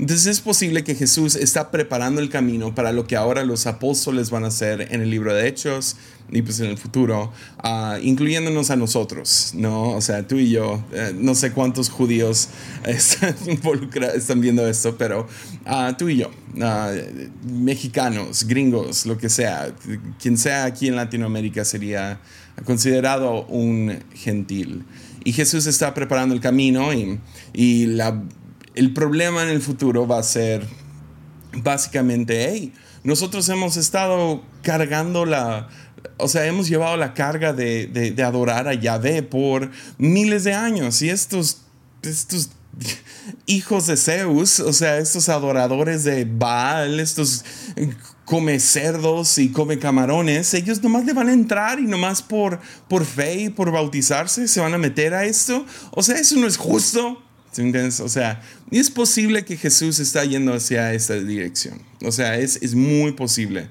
Entonces 0.01 0.25
es 0.25 0.41
posible 0.41 0.83
que 0.83 0.95
Jesús 0.95 1.35
está 1.35 1.69
preparando 1.69 2.21
el 2.21 2.29
camino 2.31 2.73
para 2.73 2.91
lo 2.91 3.05
que 3.05 3.15
ahora 3.15 3.45
los 3.45 3.67
apóstoles 3.67 4.31
van 4.31 4.43
a 4.45 4.47
hacer 4.47 4.87
en 4.89 4.99
el 5.01 5.11
libro 5.11 5.31
de 5.31 5.47
Hechos 5.47 5.95
y 6.31 6.41
pues 6.41 6.59
en 6.59 6.71
el 6.71 6.77
futuro, 6.79 7.31
uh, 7.63 7.97
incluyéndonos 8.01 8.71
a 8.71 8.75
nosotros, 8.77 9.51
¿no? 9.53 9.91
O 9.91 10.01
sea, 10.01 10.27
tú 10.27 10.37
y 10.37 10.49
yo, 10.49 10.83
eh, 10.91 11.13
no 11.15 11.35
sé 11.35 11.51
cuántos 11.51 11.89
judíos 11.89 12.49
están, 12.83 14.41
viendo 14.41 14.67
esto, 14.67 14.97
pero 14.97 15.27
uh, 15.67 15.93
tú 15.95 16.09
y 16.09 16.17
yo, 16.17 16.31
uh, 16.55 17.51
mexicanos, 17.53 18.45
gringos, 18.45 19.05
lo 19.05 19.19
que 19.19 19.29
sea, 19.29 19.71
quien 20.19 20.35
sea 20.35 20.65
aquí 20.65 20.87
en 20.87 20.95
Latinoamérica 20.95 21.63
sería 21.63 22.19
considerado 22.65 23.45
un 23.45 23.99
gentil. 24.15 24.83
Y 25.23 25.33
Jesús 25.33 25.67
está 25.67 25.93
preparando 25.93 26.33
el 26.33 26.41
camino 26.41 26.89
y 27.53 27.85
la, 27.85 28.19
el 28.75 28.93
problema 28.93 29.43
en 29.43 29.49
el 29.49 29.61
futuro 29.61 30.07
va 30.07 30.19
a 30.19 30.23
ser 30.23 30.67
básicamente, 31.53 32.49
hey, 32.49 32.73
nosotros 33.03 33.47
hemos 33.49 33.77
estado 33.77 34.43
cargando 34.61 35.25
la, 35.25 35.69
o 36.17 36.27
sea, 36.27 36.45
hemos 36.45 36.67
llevado 36.67 36.97
la 36.97 37.13
carga 37.13 37.53
de, 37.53 37.87
de, 37.87 38.23
adorar 38.23 38.67
a 38.67 38.73
Yahvé 38.73 39.23
por 39.23 39.71
miles 39.97 40.43
de 40.43 40.53
años 40.53 41.01
y 41.01 41.09
estos, 41.09 41.63
estos 42.03 42.51
hijos 43.45 43.87
de 43.87 43.97
Zeus, 43.97 44.59
o 44.59 44.73
sea, 44.73 44.97
estos 44.97 45.29
adoradores 45.29 46.03
de 46.03 46.25
Baal, 46.25 46.99
estos 46.99 47.43
come 48.25 48.59
cerdos 48.59 49.37
y 49.39 49.51
come 49.51 49.77
camarones, 49.77 50.53
ellos 50.53 50.81
nomás 50.81 51.05
le 51.05 51.13
van 51.13 51.27
a 51.27 51.33
entrar 51.33 51.79
y 51.79 51.83
nomás 51.83 52.21
por, 52.21 52.59
por 52.87 53.03
fe 53.05 53.41
y 53.41 53.49
por 53.49 53.71
bautizarse 53.71 54.47
se 54.47 54.61
van 54.61 54.73
a 54.73 54.77
meter 54.77 55.13
a 55.13 55.25
esto. 55.25 55.65
O 55.91 56.01
sea, 56.01 56.15
eso 56.17 56.37
no 56.37 56.47
es 56.47 56.55
justo. 56.55 57.21
O 57.99 58.09
sea, 58.09 58.41
es 58.71 58.89
posible 58.89 59.43
que 59.43 59.57
Jesús 59.57 59.99
está 59.99 60.23
yendo 60.23 60.53
hacia 60.53 60.93
esta 60.93 61.15
dirección. 61.15 61.81
O 62.03 62.11
sea, 62.11 62.37
es, 62.37 62.57
es 62.61 62.75
muy 62.75 63.11
posible. 63.11 63.69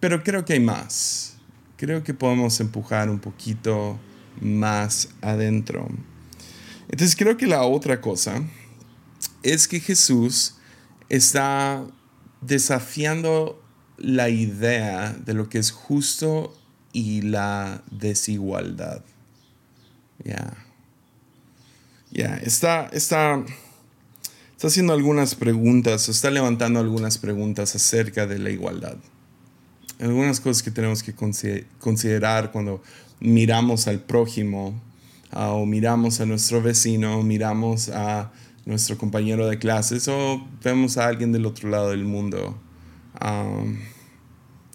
pero 0.00 0.22
creo 0.22 0.44
que 0.44 0.54
hay 0.54 0.60
más. 0.60 1.36
Creo 1.76 2.02
que 2.02 2.14
podemos 2.14 2.60
empujar 2.60 3.08
un 3.08 3.18
poquito 3.18 3.98
más 4.40 5.08
adentro. 5.22 5.88
Entonces 6.88 7.16
creo 7.16 7.36
que 7.36 7.46
la 7.46 7.62
otra 7.62 8.00
cosa 8.00 8.42
es 9.42 9.66
que 9.66 9.80
Jesús 9.80 10.56
está 11.08 11.84
desafiando 12.40 13.62
la 13.96 14.28
idea 14.28 15.12
de 15.12 15.34
lo 15.34 15.48
que 15.48 15.58
es 15.58 15.70
justo 15.70 16.54
y 16.92 17.22
la 17.22 17.82
desigualdad. 17.90 19.02
Ya. 20.24 20.65
Está, 22.16 22.86
está, 22.92 23.44
está 24.52 24.66
haciendo 24.66 24.94
algunas 24.94 25.34
preguntas, 25.34 26.08
está 26.08 26.30
levantando 26.30 26.80
algunas 26.80 27.18
preguntas 27.18 27.74
acerca 27.74 28.26
de 28.26 28.38
la 28.38 28.48
igualdad. 28.48 28.96
Algunas 30.00 30.40
cosas 30.40 30.62
que 30.62 30.70
tenemos 30.70 31.02
que 31.02 31.14
considerar 31.78 32.52
cuando 32.52 32.82
miramos 33.20 33.86
al 33.86 34.00
prójimo 34.00 34.80
uh, 35.34 35.38
o 35.38 35.66
miramos 35.66 36.20
a 36.20 36.26
nuestro 36.26 36.62
vecino, 36.62 37.22
miramos 37.22 37.90
a 37.90 38.32
nuestro 38.64 38.96
compañero 38.96 39.46
de 39.46 39.58
clases 39.58 40.08
o 40.08 40.42
vemos 40.62 40.96
a 40.96 41.06
alguien 41.06 41.32
del 41.32 41.44
otro 41.44 41.68
lado 41.68 41.90
del 41.90 42.04
mundo. 42.04 42.58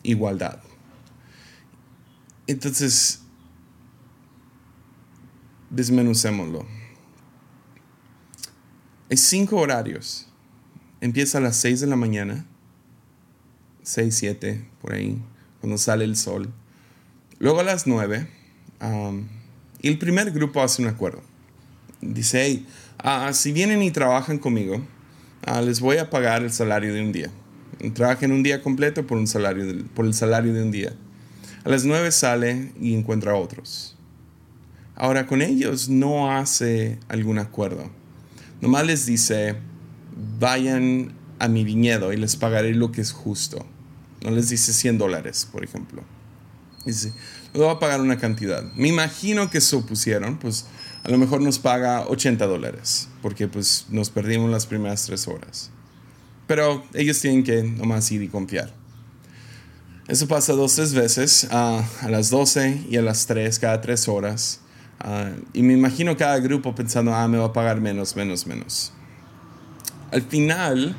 Igualdad. 0.04 0.60
Entonces, 2.46 3.22
desmenucémoslo. 5.70 6.81
Hay 9.12 9.18
cinco 9.18 9.58
horarios. 9.58 10.28
Empieza 11.02 11.38
a 11.38 11.42
las 11.42 11.58
6 11.58 11.82
de 11.82 11.88
la 11.88 11.96
mañana, 11.96 12.46
6, 13.84 14.16
7, 14.16 14.66
por 14.82 14.94
ahí, 14.94 15.22
cuando 15.60 15.78
sale 15.78 16.06
el 16.06 16.16
sol. 16.16 16.52
Luego 17.38 17.60
a 17.60 17.64
las 17.64 17.86
9, 17.86 18.28
um, 18.82 19.28
y 19.82 19.88
el 19.90 20.00
primer 20.00 20.32
grupo 20.32 20.64
hace 20.64 20.82
un 20.82 20.88
acuerdo. 20.88 21.22
Dice, 22.02 22.42
hey, 22.44 22.66
Ah, 23.04 23.34
si 23.34 23.52
vienen 23.52 23.82
y 23.82 23.90
trabajan 23.90 24.38
conmigo, 24.38 24.80
ah, 25.44 25.60
les 25.62 25.80
voy 25.80 25.98
a 25.98 26.12
pagar 26.12 26.44
el 26.44 26.52
salario 26.52 26.94
de 26.94 27.02
un 27.02 27.12
día. 27.12 27.32
Trabajen 27.96 28.32
un 28.32 28.44
día 28.44 28.62
completo 28.62 29.08
por, 29.08 29.18
un 29.18 29.26
salario 29.26 29.84
por 29.96 30.06
el 30.06 30.14
salario 30.14 30.54
de 30.54 30.62
un 30.62 30.70
día. 30.70 30.94
A 31.64 31.70
las 31.70 31.84
nueve 31.84 32.12
sale 32.12 32.72
y 32.80 32.94
encuentra 32.94 33.32
a 33.32 33.36
otros. 33.36 33.98
Ahora 34.94 35.26
con 35.26 35.42
ellos 35.42 35.90
no 35.90 36.32
hace 36.32 37.00
algún 37.08 37.40
acuerdo. 37.40 37.90
Nomás 38.62 38.86
les 38.86 39.06
dice, 39.06 39.56
vayan 40.40 41.14
a 41.40 41.48
mi 41.48 41.64
viñedo 41.64 42.14
y 42.14 42.18
les 42.18 42.36
pagaré 42.36 42.74
lo 42.74 42.92
que 42.92 43.02
es 43.02 43.12
justo. 43.12 43.66
No 44.24 44.32
les 44.32 44.50
dice 44.50 44.72
100 44.72 45.00
dólares, 45.00 45.48
por 45.52 45.64
ejemplo. 45.64 46.04
Dice, 46.86 47.12
les 47.54 47.62
voy 47.62 47.70
a 47.70 47.80
pagar 47.80 48.02
una 48.02 48.18
cantidad. 48.18 48.64
Me 48.76 48.88
imagino 48.88 49.50
que 49.50 49.62
supusieron, 49.62 50.38
pues 50.38 50.66
a 51.04 51.10
lo 51.10 51.18
mejor 51.18 51.42
nos 51.42 51.58
paga 51.58 52.08
80 52.08 52.46
dólares, 52.46 53.08
porque 53.22 53.48
pues 53.48 53.88
nos 53.90 54.10
perdimos 54.10 54.52
las 54.52 54.68
primeras 54.68 55.06
tres 55.06 55.28
horas. 55.28 55.72
Pero 56.48 56.84
ellos 56.94 57.20
tienen 57.20 57.44
que 57.44 57.64
nomás 57.64 58.12
ir 58.12 58.22
y 58.22 58.28
confiar. 58.28 58.74
Eso 60.08 60.28
pasa 60.28 60.54
dos, 60.54 60.76
tres 60.76 60.94
veces, 60.94 61.48
a 61.52 61.84
las 62.10 62.30
12 62.30 62.86
y 62.90 62.98
a 62.98 63.02
las 63.02 63.28
3, 63.28 63.60
cada 63.60 63.82
tres 63.82 64.08
horas. 64.08 64.61
Y 65.54 65.64
me 65.64 65.74
imagino 65.74 66.16
cada 66.18 66.40
grupo 66.40 66.76
pensando, 66.76 67.14
ah, 67.14 67.28
me 67.28 67.38
va 67.38 67.46
a 67.46 67.54
pagar 67.54 67.82
menos, 67.82 68.16
menos, 68.16 68.46
menos. 68.46 68.94
Al 70.12 70.22
final 70.22 70.96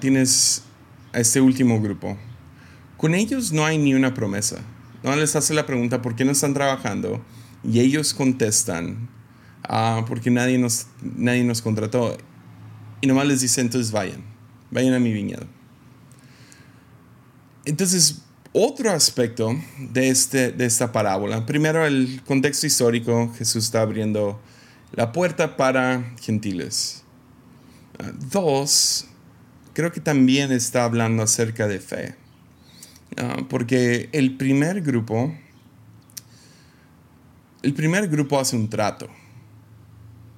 tienes 0.00 0.62
a 1.12 1.20
este 1.20 1.40
último 1.40 1.80
grupo. 1.80 2.16
Con 2.96 3.14
ellos 3.14 3.52
no 3.52 3.64
hay 3.64 3.78
ni 3.78 3.94
una 3.94 4.14
promesa. 4.14 4.60
No 5.02 5.14
les 5.14 5.36
hace 5.36 5.54
la 5.54 5.66
pregunta, 5.66 6.02
¿por 6.02 6.16
qué 6.16 6.24
no 6.24 6.32
están 6.32 6.54
trabajando? 6.54 7.24
Y 7.62 7.80
ellos 7.80 8.14
contestan, 8.14 9.08
ah, 9.62 10.04
porque 10.06 10.30
nadie 10.30 10.58
nos, 10.58 10.86
nadie 11.02 11.44
nos 11.44 11.62
contrató. 11.62 12.16
Y 13.00 13.06
nomás 13.06 13.26
les 13.26 13.40
dice, 13.40 13.60
entonces 13.60 13.92
vayan, 13.92 14.22
vayan 14.70 14.94
a 14.94 14.98
mi 14.98 15.12
viñedo. 15.12 15.46
Entonces, 17.64 18.22
Otro 18.58 18.90
aspecto 18.90 19.54
de, 19.78 20.08
este, 20.08 20.50
de 20.50 20.64
esta 20.64 20.90
parábola, 20.90 21.44
primero 21.44 21.84
el 21.84 22.22
contexto 22.24 22.66
histórico, 22.66 23.30
Jesús 23.36 23.64
está 23.64 23.82
abriendo 23.82 24.40
la 24.92 25.12
puerta 25.12 25.58
para 25.58 26.14
gentiles. 26.22 27.04
Dos, 28.30 29.08
creo 29.74 29.92
que 29.92 30.00
también 30.00 30.52
está 30.52 30.84
hablando 30.84 31.22
acerca 31.22 31.68
de 31.68 31.80
fe, 31.80 32.14
ah, 33.18 33.44
porque 33.50 34.08
el 34.12 34.38
primer 34.38 34.80
grupo, 34.80 35.34
el 37.62 37.74
primer 37.74 38.08
grupo 38.08 38.40
hace 38.40 38.56
un 38.56 38.70
trato. 38.70 39.06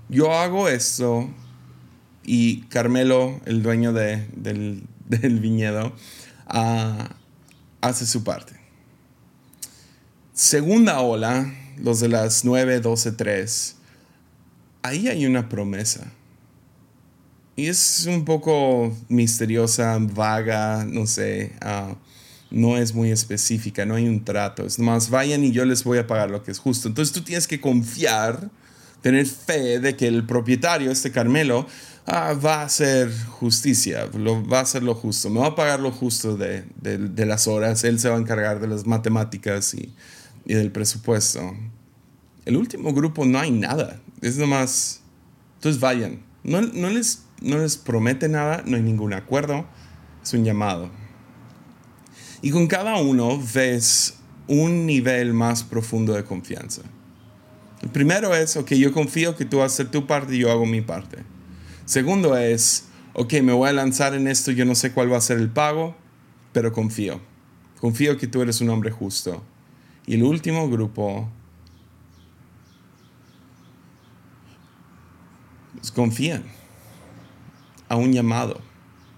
Yo 0.09 0.33
hago 0.33 0.69
esto 0.69 1.31
y 2.25 2.63
Carmelo, 2.63 3.41
el 3.45 3.63
dueño 3.63 3.93
del, 3.93 4.83
viñedo, 5.09 5.93
ah, 6.49 7.15
hace 7.81 8.07
su 8.07 8.25
parte. 8.25 8.55
Segunda 10.33 11.01
ola, 11.01 11.53
los 11.79 12.01
de 12.01 12.09
las 12.09 12.45
9, 12.45 12.81
12, 12.81 13.13
3, 13.13 13.77
ahí 14.83 15.09
hay 15.09 15.27
una 15.27 15.49
promesa. 15.49 16.13
Y 17.57 17.67
es 17.67 18.07
un 18.07 18.25
poco 18.25 18.97
misteriosa, 19.09 19.99
vaga, 19.99 20.85
no 20.85 21.07
sé, 21.09 21.53
ah, 21.61 21.97
no 22.51 22.77
es 22.79 22.95
muy 22.95 23.11
específica, 23.11 23.85
no 23.85 23.97
hay 23.97 24.07
un 24.07 24.25
trato. 24.25 24.65
Es 24.65 24.79
más, 24.79 25.11
vayan 25.11 25.43
y 25.43 25.51
yo 25.51 25.65
les 25.65 25.83
voy 25.83 25.99
a 25.99 26.07
pagar 26.07 26.31
lo 26.31 26.45
que 26.45 26.53
es 26.53 26.61
justo. 26.61 26.87
Entonces 26.87 27.13
tú 27.13 27.23
tienes 27.23 27.49
que 27.49 27.61
confiar, 27.61 28.49
tener 29.03 29.27
fe 29.27 29.81
de 29.81 29.97
que 29.97 30.07
el 30.07 30.25
propietario, 30.25 30.93
este 30.93 31.11
Carmelo, 31.11 31.67
ah, 32.09 32.35
va 32.35 32.63
a 32.63 32.65
hacer 32.65 33.13
justicia, 33.29 34.09
lo, 34.15 34.47
va 34.47 34.61
a 34.61 34.63
hacer 34.63 34.83
lo 34.83 34.95
justo, 34.95 35.31
me 35.31 35.41
va 35.41 35.49
a 35.49 35.55
pagar 35.55 35.81
lo 35.81 35.93
justo 35.93 36.37
de, 36.37 36.65
las 37.27 37.47
horas, 37.47 37.85
él 37.85 38.01
se 38.01 38.09
va 38.09 38.17
a 38.17 38.19
encargar 38.19 38.61
de 38.61 38.67
las 38.67 38.87
matemáticas 38.87 39.75
y, 39.75 39.95
y 40.45 40.55
del 40.55 40.73
presupuesto. 40.73 41.55
El 42.45 42.57
último 42.57 42.93
grupo 42.95 43.25
no 43.25 43.39
hay 43.39 43.51
nada, 43.51 44.01
es 44.23 44.39
nomás, 44.39 45.03
entonces 45.57 45.81
vayan, 45.81 46.23
no, 46.43 46.63
no, 46.63 46.89
les, 46.89 47.25
no 47.43 47.59
les 47.59 47.77
promete 47.77 48.29
nada, 48.29 48.63
no 48.65 48.77
hay 48.77 48.83
ningún 48.83 49.13
acuerdo, 49.13 49.67
es 50.23 50.33
un 50.33 50.45
llamado. 50.45 50.91
Y 52.41 52.51
con 52.51 52.67
cada 52.69 52.97
uno 52.97 53.39
ves 53.55 54.15
un 54.47 54.87
nivel 54.87 55.35
más 55.35 55.63
profundo 55.63 56.15
de 56.15 56.25
confianza. 56.25 56.83
El 57.83 57.91
primero 57.91 58.35
es, 58.35 58.57
ok, 58.57 58.73
yo 58.73 58.93
confío 58.93 59.37
que 59.37 59.45
tú 59.45 59.59
vas 59.59 59.73
a 59.73 59.75
hacer 59.75 59.91
tu 59.91 60.07
parte 60.07 60.35
y 60.35 60.39
yo 60.39 60.51
hago 60.51 60.67
mi 60.67 60.81
parte. 60.81 61.19
Segundo 61.89 62.37
es, 62.37 62.85
ok, 63.15 63.33
me 63.43 63.55
voy 63.55 63.71
a 63.71 63.73
lanzar 63.73 64.13
en 64.13 64.29
esto, 64.29 64.51
yo 64.51 64.67
no 64.67 64.75
sé 64.75 64.93
cuál 64.93 65.11
va 65.11 65.17
a 65.17 65.23
ser 65.23 65.39
el 65.39 65.49
pago, 65.49 65.97
pero 66.53 66.71
confío. 66.71 67.19
Confío 67.81 68.19
que 68.19 68.27
tú 68.27 68.43
eres 68.43 68.61
un 68.61 68.69
hombre 68.69 68.91
justo. 68.91 69.43
Y 70.05 70.17
el 70.17 70.23
último 70.23 70.69
grupo 70.69 71.31
pues, 75.77 75.91
confían 75.91 76.45
a 77.89 77.97
un 77.97 78.13
llamado, 78.13 78.61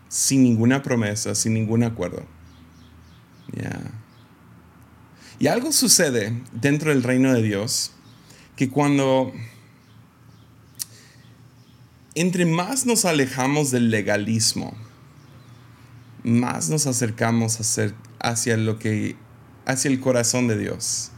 sin 0.06 0.44
ninguna 0.44 0.80
promesa, 0.80 1.34
sin 1.34 1.54
ningún 1.54 1.82
acuerdo. 1.82 2.24
Y 5.40 5.48
algo 5.48 5.72
sucede 5.72 6.40
dentro 6.52 6.90
del 6.90 7.02
reino 7.02 7.34
de 7.34 7.42
Dios 7.42 7.90
que 8.54 8.70
cuando 8.70 9.32
entre 12.20 12.44
más 12.44 12.84
nos 12.84 13.04
alejamos 13.04 13.70
del 13.70 13.90
legalismo, 13.90 14.74
más 16.22 16.68
nos 16.68 16.86
acercamos 16.86 17.58
hacia 18.20 18.56
lo 18.56 18.78
que 18.78 19.16
hacia 19.64 19.90
el 19.90 20.00
corazón 20.00 20.48
de 20.48 20.58
Dios. 20.58 21.12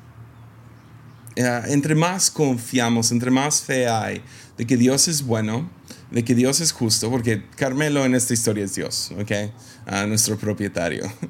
Eh, 1.35 1.63
entre 1.69 1.95
más 1.95 2.31
confiamos, 2.31 3.11
entre 3.11 3.31
más 3.31 3.63
fe 3.63 3.89
hay 3.89 4.23
de 4.57 4.67
que 4.67 4.77
Dios 4.77 5.09
es 5.09 5.23
bueno, 5.23 5.69
de 6.11 6.25
que 6.25 6.35
Dios 6.35 6.61
es 6.61 6.71
justo, 6.73 7.11
porque 7.11 7.43
Carmelo 7.57 8.05
en 8.05 8.15
esta 8.15 8.35
historia 8.35 8.65
es 8.65 8.75
Dios, 8.75 9.13
¿ok? 9.19 10.07
nuestro 10.07 10.39
propietario. 10.39 11.11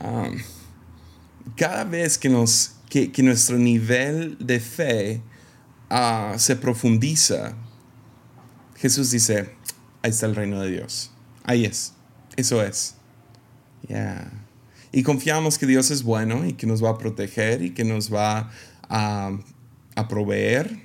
Um, 0.00 0.38
cada 1.56 1.82
vez 1.82 2.18
que, 2.18 2.28
nos, 2.28 2.74
que, 2.88 3.10
nuestro 3.24 3.58
nivel 3.58 4.36
de 4.38 4.60
fe 4.60 5.20
ah, 5.90 6.36
se 6.38 6.54
profundiza, 6.54 7.56
Jesús 8.78 9.10
dice, 9.10 9.50
ahí 10.02 10.10
está 10.10 10.26
el 10.26 10.36
reino 10.36 10.60
de 10.60 10.70
Dios. 10.70 11.10
Ahí 11.42 11.64
es. 11.64 11.94
Eso 12.36 12.62
es. 12.62 12.94
Y 14.92 15.02
confiamos 15.02 15.58
que 15.58 15.66
Dios 15.66 15.90
es 15.90 16.04
bueno 16.04 16.46
y 16.46 16.52
que 16.52 16.66
nos 16.66 16.82
va 16.82 16.90
a 16.90 16.98
proteger 16.98 17.62
y 17.62 17.74
que 17.74 17.84
nos 17.84 18.12
va 18.12 18.50
a, 18.88 19.38
proveer 20.08 20.80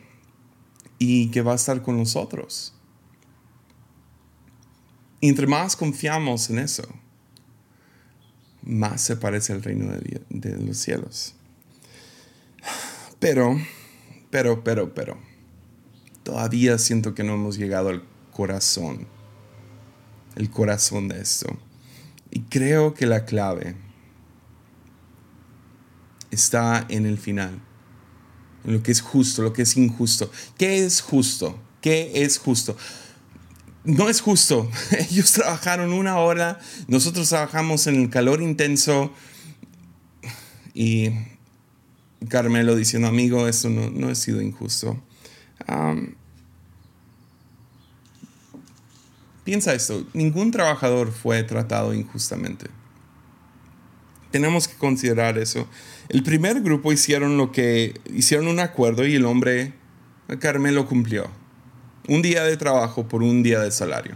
y 0.97 1.29
que 1.29 1.41
va 1.43 1.51
a 1.51 1.55
estar 1.55 1.83
con 1.83 1.97
nosotros. 1.97 2.73
Y 5.21 5.29
entre 5.29 5.45
más 5.45 5.75
confiamos 5.75 6.49
en 6.49 6.59
eso, 6.59 6.83
más 8.63 9.01
se 9.01 9.15
parece 9.15 9.53
al 9.53 9.61
reino 9.61 9.93
de 10.29 10.57
los 10.57 10.77
cielos. 10.77 11.35
Pero, 13.19 13.57
pero, 14.31 14.63
pero, 14.63 14.93
pero 14.93 15.32
todavía 16.23 16.77
siento 16.77 17.13
que 17.13 17.23
no 17.23 17.33
hemos 17.33 17.57
llegado 17.57 17.89
al 17.89 18.03
corazón, 18.31 19.07
el 20.35 20.49
corazón 20.49 21.07
de 21.09 21.21
esto. 21.21 21.57
Y 22.31 22.41
creo 22.41 22.93
que 22.93 23.05
la 23.05 23.25
clave 23.25 23.75
está 26.31 26.85
en 26.89 27.05
el 27.05 27.17
final, 27.17 27.59
en 28.65 28.73
lo 28.73 28.81
que 28.81 28.91
es 28.91 29.01
justo, 29.01 29.43
lo 29.43 29.53
que 29.53 29.61
es 29.61 29.77
injusto. 29.77 30.31
¿Qué 30.57 30.83
es 30.83 31.01
justo? 31.01 31.59
¿Qué 31.81 32.23
es 32.23 32.39
justo? 32.39 32.75
No 33.83 34.09
es 34.09 34.21
justo. 34.21 34.71
Ellos 35.11 35.33
trabajaron 35.33 35.93
una 35.93 36.17
hora, 36.17 36.59
nosotros 36.87 37.29
trabajamos 37.29 37.85
en 37.87 38.01
el 38.01 38.09
calor 38.09 38.41
intenso 38.41 39.13
y 40.73 41.11
Carmelo 42.29 42.75
diciendo, 42.75 43.09
amigo, 43.09 43.47
esto 43.47 43.69
no, 43.69 43.91
no 43.91 44.07
ha 44.07 44.15
sido 44.15 44.41
injusto 44.41 44.99
piensa 49.43 49.73
esto, 49.73 50.05
ningún 50.13 50.51
trabajador 50.51 51.11
fue 51.11 51.43
tratado 51.43 51.93
injustamente. 51.93 52.67
Tenemos 54.31 54.67
que 54.67 54.75
considerar 54.75 55.37
eso. 55.37 55.67
El 56.09 56.23
primer 56.23 56.61
grupo 56.61 56.91
hicieron 56.91 57.37
lo 57.37 57.51
que 57.51 57.99
hicieron 58.11 58.47
un 58.47 58.59
acuerdo 58.59 59.05
y 59.05 59.15
el 59.15 59.25
hombre 59.25 59.73
Carmelo 60.39 60.87
cumplió. 60.87 61.29
Un 62.07 62.21
día 62.21 62.43
de 62.43 62.57
trabajo 62.57 63.07
por 63.07 63.21
un 63.21 63.43
día 63.43 63.59
de 63.59 63.71
salario. 63.71 64.15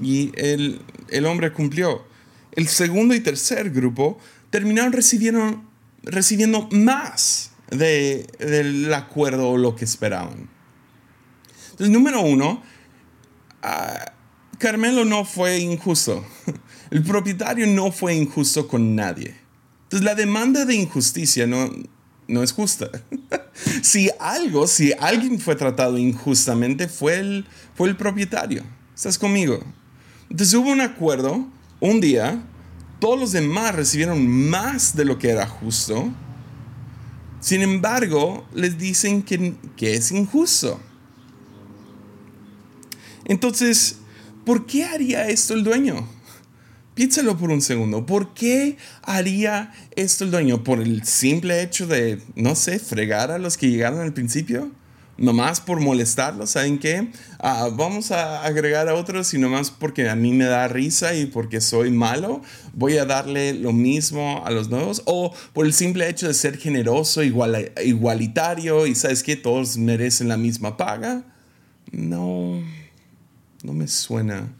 Y 0.00 0.32
el, 0.34 0.82
el 1.08 1.26
hombre 1.26 1.52
cumplió. 1.52 2.04
El 2.50 2.66
segundo 2.68 3.14
y 3.14 3.20
tercer 3.20 3.70
grupo 3.70 4.18
terminaron 4.50 4.92
recibiendo, 4.92 5.62
recibiendo 6.02 6.68
más 6.72 7.51
del 7.78 8.92
acuerdo 8.94 9.50
o 9.50 9.56
lo 9.56 9.74
que 9.74 9.84
esperaban. 9.84 10.48
Entonces, 11.70 11.90
número 11.90 12.20
uno, 12.20 12.62
ah, 13.62 14.12
Carmelo 14.58 15.04
no 15.04 15.24
fue 15.24 15.58
injusto. 15.58 16.24
El 16.90 17.02
propietario 17.02 17.66
no 17.66 17.90
fue 17.90 18.14
injusto 18.14 18.68
con 18.68 18.94
nadie. 18.94 19.34
Entonces, 19.84 20.04
la 20.04 20.14
demanda 20.14 20.64
de 20.64 20.74
injusticia 20.74 21.46
no, 21.46 21.70
no 22.28 22.42
es 22.42 22.52
justa. 22.52 22.90
si 23.82 24.10
algo, 24.20 24.66
si 24.66 24.92
alguien 24.98 25.40
fue 25.40 25.56
tratado 25.56 25.96
injustamente, 25.98 26.88
fue 26.88 27.18
el, 27.18 27.46
fue 27.74 27.88
el 27.88 27.96
propietario. 27.96 28.64
¿Estás 28.94 29.18
conmigo? 29.18 29.60
Entonces 30.30 30.54
hubo 30.54 30.70
un 30.70 30.80
acuerdo, 30.80 31.46
un 31.80 32.00
día, 32.00 32.42
todos 33.00 33.18
los 33.18 33.32
demás 33.32 33.74
recibieron 33.74 34.26
más 34.26 34.94
de 34.94 35.04
lo 35.04 35.18
que 35.18 35.30
era 35.30 35.46
justo 35.46 36.12
sin 37.42 37.60
embargo, 37.60 38.46
les 38.54 38.78
dicen 38.78 39.22
que, 39.24 39.56
es 39.80 40.12
injusto. 40.12 40.80
Entonces, 43.24 43.96
¿por 44.46 44.64
qué 44.64 44.84
haría 44.84 45.28
esto 45.28 45.54
el 45.54 45.64
dueño? 45.64 46.08
Piénsalo 46.94 47.36
por 47.36 47.50
un 47.50 47.60
segundo. 47.60 48.06
¿Por 48.06 48.32
qué 48.32 48.76
haría 49.02 49.72
esto 49.96 50.22
el 50.22 50.30
dueño? 50.30 50.62
¿Por 50.62 50.80
el 50.80 51.04
simple 51.04 51.62
hecho 51.62 51.88
de, 51.88 52.22
no 52.36 52.54
sé, 52.54 52.78
fregar 52.78 53.32
a 53.32 53.38
los 53.38 53.56
que 53.56 53.68
llegaron 53.68 54.00
al 54.00 54.14
principio? 54.14 54.70
Nomás 55.16 55.60
por 55.60 55.80
molestarlos, 55.80 56.50
¿saben 56.50 56.78
qué? 56.78 57.10
Ah, 57.38 57.68
vamos 57.72 58.10
a 58.10 58.44
agregar 58.44 58.88
a 58.88 58.94
otros 58.94 59.32
y 59.34 59.38
nomás 59.38 59.70
porque 59.70 60.08
a 60.08 60.16
mí 60.16 60.32
me 60.32 60.44
da 60.44 60.68
risa 60.68 61.14
y 61.14 61.26
porque 61.26 61.60
soy 61.60 61.90
malo, 61.90 62.42
voy 62.72 62.96
a 62.98 63.04
darle 63.04 63.54
lo 63.54 63.72
mismo 63.72 64.44
a 64.44 64.50
los 64.50 64.68
nuevos. 64.68 65.02
O 65.06 65.34
por 65.52 65.66
el 65.66 65.72
simple 65.72 66.08
hecho 66.08 66.28
de 66.28 66.34
ser 66.34 66.58
generoso, 66.58 67.22
igual, 67.22 67.72
igualitario 67.84 68.86
y 68.86 68.94
sabes 68.94 69.22
que 69.22 69.36
todos 69.36 69.76
merecen 69.76 70.28
la 70.28 70.36
misma 70.36 70.76
paga. 70.76 71.24
No, 71.90 72.62
no 73.62 73.72
me 73.72 73.88
suena. 73.88 74.52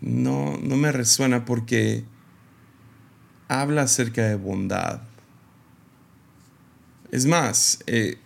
No, 0.00 0.58
no 0.58 0.76
me 0.76 0.92
resuena 0.92 1.44
porque 1.44 2.04
habla 3.48 3.82
acerca 3.82 4.26
de 4.28 4.34
bondad. 4.34 5.00
Es 7.10 7.26
más, 7.26 7.78
eh, 7.86 8.18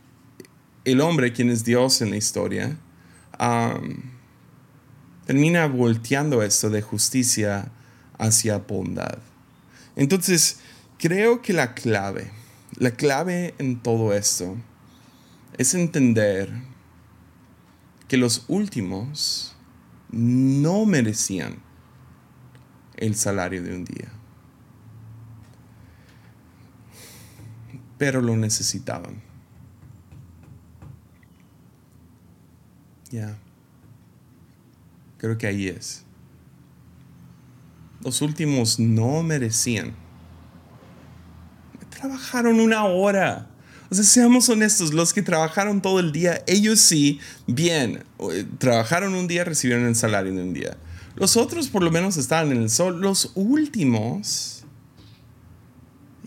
el 0.84 1.00
hombre, 1.00 1.32
quien 1.32 1.50
es 1.50 1.64
Dios 1.64 2.00
en 2.02 2.10
la 2.10 2.16
historia, 2.16 2.78
termina 5.26 5.66
volteando 5.66 6.42
esto 6.42 6.70
de 6.70 6.82
justicia 6.82 7.70
hacia 8.18 8.58
bondad. 8.58 9.18
Entonces, 9.96 10.60
creo 10.98 11.42
que 11.42 11.52
la 11.52 11.74
clave, 11.74 12.30
la 12.76 12.92
clave 12.92 13.54
en 13.58 13.80
todo 13.80 14.14
esto 14.14 14.56
es 15.56 15.74
entender 15.74 16.50
que 18.06 18.16
los 18.16 18.44
últimos 18.48 19.54
no 20.10 20.86
merecían 20.86 21.58
el 22.96 23.14
salario 23.14 23.62
de 23.62 23.74
un 23.74 23.84
día, 23.84 24.08
pero 27.98 28.22
lo 28.22 28.36
necesitaban. 28.36 29.27
Ya. 33.10 33.36
Creo 35.18 35.36
que 35.38 35.46
ahí 35.46 35.68
es. 35.68 36.04
Los 38.02 38.22
últimos 38.22 38.78
no 38.78 39.22
merecían. 39.22 39.94
Trabajaron 41.90 42.60
una 42.60 42.84
hora. 42.84 43.48
O 43.90 43.94
sea, 43.94 44.04
seamos 44.04 44.48
honestos, 44.48 44.92
los 44.92 45.12
que 45.12 45.22
trabajaron 45.22 45.80
todo 45.80 45.98
el 45.98 46.12
día, 46.12 46.42
ellos 46.46 46.78
sí, 46.78 47.20
bien, 47.46 48.04
eh, 48.18 48.46
trabajaron 48.58 49.14
un 49.14 49.26
día, 49.26 49.44
recibieron 49.44 49.86
el 49.86 49.96
salario 49.96 50.32
de 50.32 50.42
un 50.42 50.52
día. 50.52 50.76
Los 51.16 51.36
otros 51.36 51.68
por 51.68 51.82
lo 51.82 51.90
menos 51.90 52.16
estaban 52.16 52.52
en 52.52 52.58
el 52.58 52.70
sol. 52.70 53.00
Los 53.00 53.32
últimos 53.34 54.64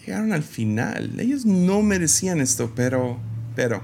llegaron 0.06 0.34
al 0.34 0.44
final. 0.44 1.17
Ellos 1.20 1.46
no 1.46 1.82
merecían 1.82 2.41
esto, 2.41 2.74
pero, 2.76 3.17
pero, 3.56 3.82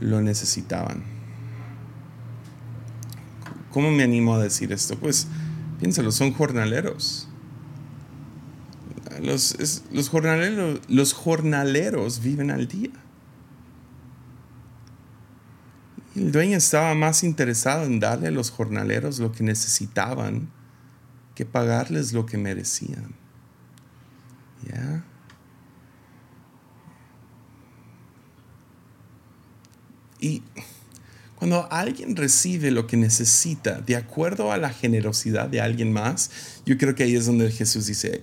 lo 0.00 0.20
necesitaban. 0.22 1.13
¿Cómo 3.74 3.90
me 3.90 4.04
animo 4.04 4.36
a 4.36 4.38
decir 4.38 4.72
esto? 4.72 4.96
Pues 4.96 5.26
piénsalo, 5.80 6.12
son 6.12 6.32
jornaleros. 6.32 7.28
Los, 9.20 9.82
jornaleros, 10.08 10.80
los 10.86 11.12
jornaleros 11.12 12.22
viven 12.22 12.52
al 12.52 12.68
día. 12.68 12.92
el 16.14 16.30
dueño 16.30 16.56
estaba 16.56 16.94
más 16.94 17.24
interesado 17.24 17.82
en 17.82 17.98
darle 17.98 18.28
a 18.28 18.30
los 18.30 18.52
jornaleros 18.52 19.18
lo 19.18 19.32
que 19.32 19.42
necesitaban 19.42 20.48
que 21.34 21.44
pagarles 21.44 22.12
lo 22.12 22.26
que 22.26 22.38
merecían. 22.38 23.12
¿Ya? 24.68 25.04
Y 30.20 30.44
cuando 31.44 31.70
alguien 31.70 32.16
recibe 32.16 32.70
lo 32.70 32.86
que 32.86 32.96
necesita 32.96 33.82
de 33.82 33.96
acuerdo 33.96 34.50
a 34.50 34.56
la 34.56 34.70
generosidad 34.70 35.46
de 35.46 35.60
alguien 35.60 35.92
más, 35.92 36.30
yo 36.64 36.78
creo 36.78 36.94
que 36.94 37.02
ahí 37.02 37.16
es 37.16 37.26
donde 37.26 37.52
Jesús 37.52 37.84
dice, 37.84 38.22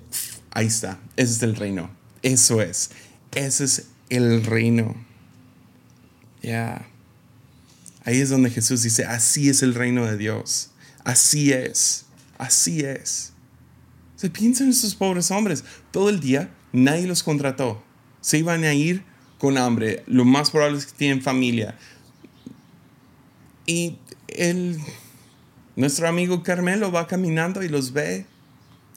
ahí 0.49 0.65
está, 0.65 0.99
ese 1.17 1.33
es 1.33 1.43
el 1.43 1.55
reino, 1.55 1.91
eso 2.23 2.63
es, 2.63 2.89
ese 3.35 3.65
es 3.65 3.85
el 4.09 4.43
reino. 4.43 4.95
Ya. 6.41 6.87
Ahí 8.05 8.21
es 8.21 8.31
donde 8.31 8.49
Jesús 8.49 8.81
dice, 8.81 9.05
así 9.05 9.49
es 9.49 9.61
el 9.61 9.75
reino 9.75 10.07
de 10.07 10.17
Dios, 10.17 10.71
así 11.03 11.53
es, 11.53 12.05
así 12.39 12.79
es. 12.79 13.33
Se 14.15 14.31
piensa 14.31 14.63
en 14.63 14.71
estos 14.71 14.95
pobres 14.95 15.29
hombres, 15.29 15.63
todo 15.91 16.09
el 16.09 16.21
día 16.21 16.49
nadie 16.73 17.05
los 17.05 17.21
contrató, 17.21 17.83
se 18.19 18.39
iban 18.39 18.63
a 18.63 18.73
ir 18.73 19.03
con 19.37 19.59
hambre, 19.59 20.01
lo 20.07 20.25
más 20.25 20.49
probable 20.49 20.79
es 20.79 20.87
que 20.87 20.93
tienen 20.97 21.21
familia, 21.21 21.77
y 23.65 23.97
el, 24.27 24.79
nuestro 25.75 26.07
amigo 26.07 26.43
Carmelo 26.43 26.91
va 26.91 27.07
caminando 27.07 27.63
y 27.63 27.69
los 27.69 27.93
ve. 27.93 28.25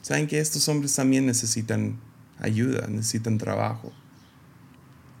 Saben 0.01 0.27
que 0.27 0.39
estos 0.39 0.67
hombres 0.69 0.95
también 0.95 1.25
necesitan 1.25 1.99
ayuda, 2.39 2.87
necesitan 2.87 3.37
trabajo. 3.37 3.91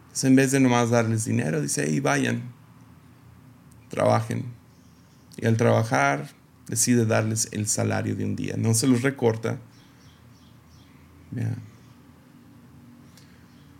Entonces, 0.03 0.23
en 0.25 0.35
vez 0.35 0.51
de 0.51 0.59
nomás 0.59 0.89
darles 0.89 1.25
dinero, 1.25 1.61
dice, 1.61 1.89
y 1.89 1.99
vayan, 1.99 2.43
trabajen. 3.89 4.45
Y 5.37 5.45
al 5.45 5.57
trabajar, 5.57 6.29
decide 6.67 7.05
darles 7.05 7.49
el 7.51 7.67
salario 7.67 8.15
de 8.15 8.25
un 8.25 8.35
día. 8.35 8.55
No 8.57 8.73
se 8.73 8.87
los 8.87 9.01
recorta. 9.01 9.59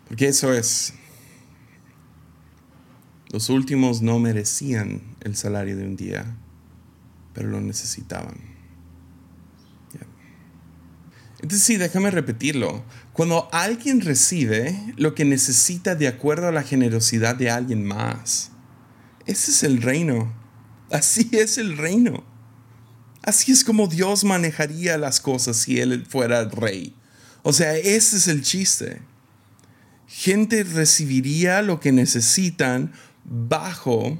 Porque 0.07 0.27
eso 0.27 0.53
es 0.53 0.93
los 3.29 3.49
últimos 3.49 4.01
no 4.01 4.19
merecían 4.19 5.01
el 5.25 5.35
salario 5.35 5.75
de 5.75 5.83
un 5.83 5.95
día, 5.95 6.37
pero 7.33 7.49
lo 7.49 7.59
necesitaban. 7.59 8.55
Entonces 11.41 11.65
sí, 11.65 11.77
déjame 11.77 12.09
repetirlo. 12.09 12.83
Cuando 13.13 13.49
alguien 13.51 14.01
recibe 14.01 14.93
lo 14.95 15.13
que 15.13 15.25
necesita 15.25 15.93
de 15.93 16.07
acuerdo 16.07 16.47
a 16.47 16.51
la 16.51 16.63
generosidad 16.63 17.35
de 17.35 17.51
alguien 17.51 17.85
más, 17.85 18.51
ese 19.25 19.51
es 19.51 19.63
el 19.63 19.81
reino. 19.81 20.33
Así 20.91 21.29
es 21.33 21.57
el 21.57 21.77
reino. 21.77 22.23
Así 23.21 23.51
es 23.51 23.63
como 23.63 23.87
Dios 23.87 24.23
manejaría 24.23 24.97
las 24.97 25.19
cosas 25.19 25.57
si 25.57 25.79
Él 25.79 26.05
fuera 26.07 26.39
el 26.39 26.51
rey. 26.51 26.95
O 27.43 27.53
sea, 27.53 27.75
ese 27.75 28.17
es 28.17 28.27
el 28.27 28.41
chiste. 28.41 29.01
Gente 30.07 30.63
recibiría 30.63 31.61
lo 31.61 31.79
que 31.79 31.91
necesitan 31.91 32.93
bajo, 33.23 34.19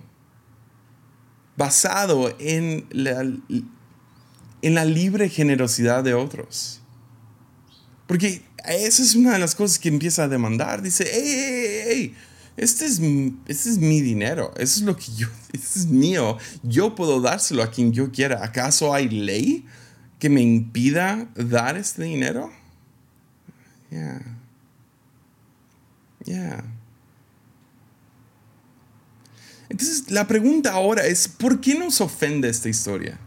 basado 1.58 2.36
en 2.40 2.86
la, 2.90 3.22
en 4.62 4.76
la 4.76 4.86
libre 4.86 5.30
generosidad 5.30 6.04
de 6.04 6.14
otros. 6.14 6.82
Porque 8.08 8.44
esa 8.68 9.02
es 9.02 9.16
una 9.16 9.34
de 9.34 9.40
las 9.40 9.56
cosas 9.56 9.80
que 9.80 9.90
empieza 9.90 10.24
a 10.24 10.28
demandar. 10.28 10.82
Dice, 10.82 11.06
hey, 11.12 11.84
hey, 11.88 12.16
este 12.58 12.86
es, 12.86 13.02
este 13.48 13.70
es 13.70 13.78
mi 13.78 14.02
dinero, 14.02 14.54
eso 14.56 14.80
es 14.80 14.82
lo 14.82 14.96
que 14.96 15.12
yo, 15.16 15.28
este 15.54 15.80
es 15.80 15.88
mío, 15.88 16.38
yo 16.64 16.96
puedo 16.96 17.20
dárselo 17.20 17.64
a 17.64 17.72
quien 17.72 17.92
yo 17.92 18.12
quiera. 18.12 18.44
¿Acaso 18.44 18.94
hay 18.94 19.10
ley 19.10 19.66
que 20.20 20.30
me 20.30 20.42
impida 20.42 21.28
dar 21.36 21.78
este 21.78 22.04
dinero? 22.04 22.52
Yeah. 23.90 24.38
Yeah. 26.26 26.64
Entonces, 29.70 30.12
la 30.12 30.28
pregunta 30.28 30.72
ahora 30.72 31.06
es, 31.06 31.28
¿por 31.28 31.62
qué 31.62 31.78
nos 31.78 32.02
ofende 32.02 32.50
esta 32.50 32.70
historia? 32.70 33.20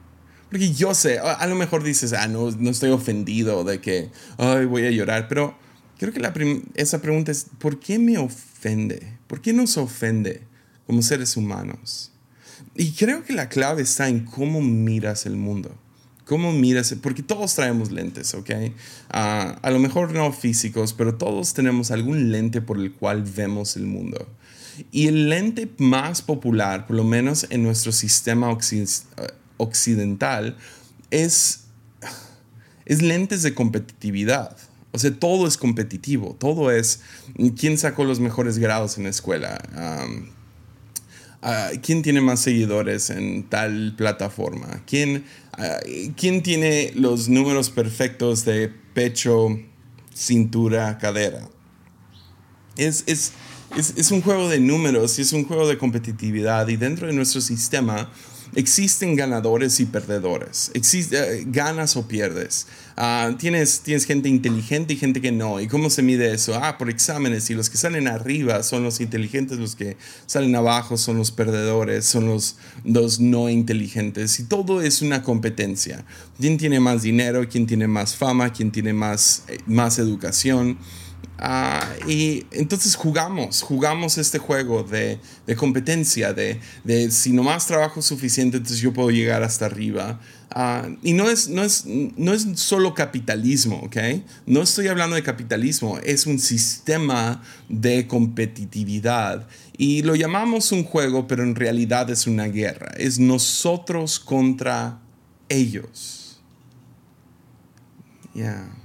Porque 0.50 0.72
yo 0.72 0.94
sé, 0.94 1.18
a, 1.18 1.46
lo 1.46 1.56
mejor 1.56 1.82
dices, 1.82 2.12
ah, 2.12 2.26
no, 2.26 2.50
no 2.50 2.70
estoy 2.70 2.90
ofendido 2.90 3.64
de 3.64 3.80
que, 3.80 4.10
ay, 4.38 4.64
voy 4.64 4.86
a 4.86 4.90
llorar, 4.90 5.28
pero 5.28 5.56
creo 5.98 6.12
que 6.12 6.20
la 6.20 6.32
esa 6.74 7.02
pregunta 7.02 7.32
es, 7.32 7.46
¿por 7.58 7.78
qué 7.80 7.98
me 7.98 8.16
ofende? 8.16 9.18
¿Por 9.26 9.42
qué 9.42 9.52
nos 9.52 9.76
ofende 9.76 10.42
como 10.86 11.02
seres 11.02 11.36
humanos? 11.36 12.12
Y 12.74 12.92
creo 12.92 13.24
que 13.24 13.34
la 13.34 13.48
clave 13.48 13.82
está 13.82 14.08
en 14.08 14.24
cómo 14.24 14.62
miras 14.62 15.26
el 15.26 15.36
mundo. 15.36 15.76
¿Cómo 16.24 16.52
miras? 16.52 16.94
Porque 17.02 17.22
todos 17.22 17.54
traemos 17.54 17.90
lentes, 17.90 18.34
¿ok? 18.34 18.50
Ah, 19.10 19.58
a 19.62 19.70
lo 19.70 19.78
mejor 19.78 20.12
no 20.12 20.32
físicos, 20.32 20.92
pero 20.92 21.14
todos 21.14 21.54
tenemos 21.54 21.90
algún 21.90 22.30
lente 22.30 22.60
por 22.60 22.78
el 22.78 22.92
cual 22.92 23.22
vemos 23.22 23.76
el 23.76 23.86
mundo. 23.86 24.28
Y 24.90 25.08
el 25.08 25.28
lente 25.28 25.68
más 25.78 26.22
popular, 26.22 26.86
por 26.86 26.96
lo 26.96 27.04
menos 27.04 27.46
en 27.50 27.62
nuestro 27.62 27.92
sistema 27.92 28.48
occidental, 29.56 30.56
es, 31.10 31.64
es 32.84 33.02
lentes 33.02 33.42
de 33.42 33.54
competitividad. 33.54 34.56
O 34.92 34.98
sea, 34.98 35.12
todo 35.12 35.46
es 35.46 35.56
competitivo, 35.56 36.34
todo 36.38 36.70
es 36.70 37.00
quién 37.56 37.76
sacó 37.76 38.04
los 38.04 38.20
mejores 38.20 38.58
grados 38.58 38.96
en 38.96 39.04
la 39.04 39.10
escuela, 39.10 39.58
ah, 41.42 41.68
quién 41.82 42.02
tiene 42.02 42.20
más 42.20 42.40
seguidores 42.40 43.10
en 43.10 43.48
tal 43.48 43.94
plataforma, 43.96 44.82
quién, 44.86 45.24
ah, 45.52 45.78
quién 46.16 46.42
tiene 46.42 46.92
los 46.94 47.28
números 47.28 47.70
perfectos 47.70 48.44
de 48.44 48.72
pecho, 48.94 49.60
cintura, 50.14 50.98
cadera. 50.98 51.48
Es, 52.76 53.04
es, 53.06 53.32
es, 53.76 54.10
un 54.10 54.22
juego 54.22 54.48
de 54.48 54.60
números 54.60 55.18
y 55.18 55.22
es 55.22 55.32
un 55.32 55.44
juego 55.44 55.68
de 55.68 55.78
competitividad 55.78 56.68
y 56.68 56.76
dentro 56.76 57.06
de 57.06 57.12
nuestro 57.12 57.40
sistema 57.40 58.10
existen 58.54 59.14
ganadores 59.14 59.78
y 59.80 59.86
perdedores. 59.86 60.70
Existe, 60.74 61.16
eh, 61.18 61.44
ganas 61.46 61.96
o 61.96 62.08
pierdes. 62.08 62.66
Ah, 62.96 63.32
tienes, 63.38 63.80
tienes 63.80 64.04
gente 64.04 64.28
inteligente 64.28 64.94
y 64.94 64.96
gente 64.96 65.20
que 65.20 65.30
no. 65.30 65.60
¿Y 65.60 65.68
cómo 65.68 65.90
se 65.90 66.02
mide 66.02 66.32
eso? 66.32 66.58
Ah, 66.60 66.78
por 66.78 66.90
exámenes. 66.90 67.48
Y 67.50 67.54
los 67.54 67.70
que 67.70 67.76
salen 67.76 68.08
arriba 68.08 68.62
son 68.62 68.82
los 68.82 69.00
inteligentes, 69.00 69.58
los 69.58 69.76
que 69.76 69.96
salen 70.26 70.56
abajo 70.56 70.96
son 70.96 71.18
los 71.18 71.30
perdedores, 71.30 72.04
son 72.06 72.26
los, 72.26 72.56
los 72.84 73.20
no 73.20 73.48
inteligentes. 73.48 74.40
Y 74.40 74.44
todo 74.44 74.82
es 74.82 75.02
una 75.02 75.22
competencia. 75.22 76.04
¿Quién 76.40 76.58
tiene 76.58 76.80
más 76.80 77.02
dinero? 77.02 77.46
¿Quién 77.48 77.66
tiene 77.66 77.86
más 77.86 78.16
fama? 78.16 78.52
¿Quién 78.52 78.72
tiene 78.72 78.92
más, 78.92 79.44
eh, 79.48 79.58
más 79.66 79.98
educación? 79.98 80.78
Ah, 81.40 81.88
y 82.08 82.46
entonces 82.50 82.96
jugamos, 82.96 83.62
jugamos 83.62 84.18
este 84.18 84.38
juego 84.38 84.82
de, 84.82 85.20
competencia, 85.56 86.32
de, 86.32 86.60
de, 86.82 87.12
si 87.12 87.32
nomás 87.32 87.66
trabajo 87.66 88.02
suficiente, 88.02 88.56
entonces 88.56 88.80
yo 88.80 88.92
puedo 88.92 89.10
llegar 89.10 89.44
hasta 89.44 89.66
arriba. 89.66 90.18
Ah, 90.50 90.88
y 91.02 91.12
no 91.12 91.30
es, 91.30 91.48
no, 91.48 91.62
es, 91.62 91.84
no 91.86 92.32
es 92.32 92.44
solo 92.56 92.92
capitalismo, 92.94 93.80
¿ok? 93.84 93.96
No 94.46 94.62
estoy 94.62 94.88
hablando 94.88 95.14
de 95.14 95.22
capitalismo, 95.22 95.98
es 95.98 96.26
un 96.26 96.40
sistema 96.40 97.42
de 97.68 98.08
competitividad. 98.08 99.46
Y 99.76 100.02
lo 100.02 100.16
llamamos 100.16 100.72
un 100.72 100.82
juego, 100.82 101.28
pero 101.28 101.44
en 101.44 101.54
realidad 101.54 102.10
es 102.10 102.26
una 102.26 102.46
guerra. 102.46 102.92
Es 102.96 103.20
nosotros 103.20 104.18
contra 104.18 104.98
ellos. 105.48 106.40
Ya. 108.34 108.77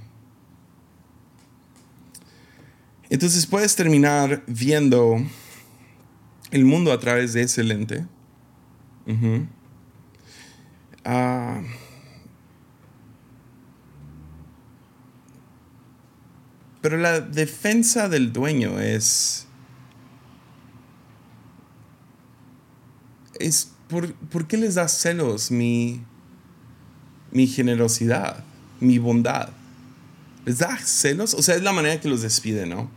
Entonces 3.14 3.46
puedes 3.46 3.76
terminar 3.76 4.42
viendo 4.48 5.24
el 6.50 6.64
mundo 6.64 6.90
a 6.90 6.98
través 6.98 7.32
de 7.32 7.42
ese 7.42 7.62
lente. 7.62 8.04
Ah. 11.04 11.62
pero 16.80 16.96
la 16.98 17.20
defensa 17.20 18.08
del 18.08 18.32
dueño 18.32 18.80
es... 18.80 19.46
es 23.38 23.70
¿por, 23.86 24.12
¿por 24.12 24.48
qué 24.48 24.56
les 24.56 24.74
da 24.74 24.88
celos 24.88 25.52
mi, 25.52 26.02
mi 27.30 27.46
generosidad, 27.46 28.42
mi 28.80 28.98
bondad? 28.98 29.50
les 30.44 30.58
da 30.58 30.78
celos. 30.78 31.34
O 31.34 31.42
sea, 31.42 31.54
es 31.56 31.62
la 31.62 31.72
manera 31.72 32.00
que 32.00 32.08
los 32.08 32.22
despide, 32.22 32.66
¿no? 32.66 32.90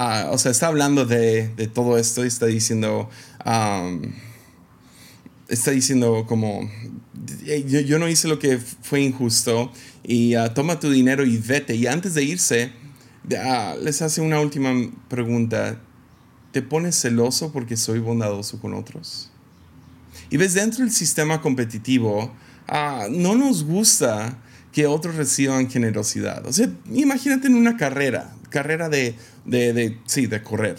Ah, 0.00 0.28
o 0.30 0.38
sea, 0.38 0.52
está 0.52 0.68
hablando 0.68 1.06
de, 1.06 1.48
todo 1.74 1.98
esto 1.98 2.22
y 2.24 2.28
está 2.28 2.46
diciendo. 2.46 3.10
está 5.48 5.72
diciendo 5.72 6.24
como. 6.28 6.70
Yo, 7.66 7.98
no 7.98 8.08
hice 8.08 8.28
lo 8.28 8.38
que 8.38 8.58
fue 8.58 9.00
injusto 9.00 9.72
y 10.04 10.34
ah, 10.34 10.54
toma 10.54 10.78
tu 10.78 10.88
dinero 10.88 11.26
y 11.26 11.36
vete. 11.38 11.74
Y 11.74 11.88
antes 11.88 12.14
de 12.14 12.22
irse, 12.22 12.70
ah, 13.42 13.74
les 13.82 14.00
hace 14.00 14.20
una 14.20 14.40
última 14.40 14.70
pregunta. 15.08 15.80
¿Te 16.52 16.62
pones 16.62 16.94
celoso 16.94 17.52
porque 17.52 17.76
soy 17.76 17.98
bondadoso 17.98 18.60
con 18.60 18.74
otros? 18.74 19.32
Y 20.30 20.36
ves, 20.36 20.54
dentro 20.54 20.84
del 20.84 20.92
sistema 20.92 21.40
competitivo, 21.40 22.32
no 23.10 23.34
nos 23.34 23.64
gusta 23.64 24.38
que 24.70 24.86
otros 24.86 25.16
reciban 25.16 25.68
generosidad. 25.68 26.46
O 26.46 26.52
sea, 26.52 26.70
imagínate 26.92 27.48
en 27.48 27.56
una 27.56 27.76
carrera, 27.76 28.37
carrera 28.50 28.88
de, 28.88 29.14
de, 29.44 29.98
sí, 30.06 30.26
de 30.26 30.42
correr. 30.42 30.76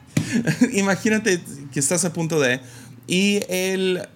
imagínate 0.72 1.40
que 1.72 1.80
estás 1.80 2.04
a 2.04 2.12
punto 2.12 2.40
de... 2.40 2.60
Y 3.06 3.40
el, 3.48 4.06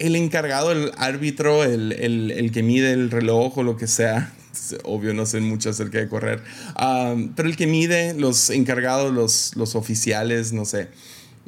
el 0.00 0.16
encargado, 0.16 0.72
el 0.72 0.90
árbitro, 0.96 1.62
el, 1.62 1.92
el, 1.92 2.30
el, 2.32 2.50
que 2.50 2.62
mide 2.62 2.92
el 2.92 3.10
reloj 3.10 3.58
o 3.58 3.62
lo 3.62 3.76
que 3.76 3.86
sea, 3.86 4.32
obvio 4.84 5.14
no 5.14 5.26
sé 5.26 5.40
mucho 5.40 5.70
acerca 5.70 5.98
de 5.98 6.08
correr, 6.08 6.42
um, 6.80 7.32
pero 7.34 7.48
el 7.48 7.56
que 7.56 7.66
mide, 7.66 8.14
los 8.14 8.50
encargados, 8.50 9.12
los, 9.12 9.54
los 9.54 9.76
oficiales, 9.76 10.52
no 10.52 10.64
sé, 10.64 10.88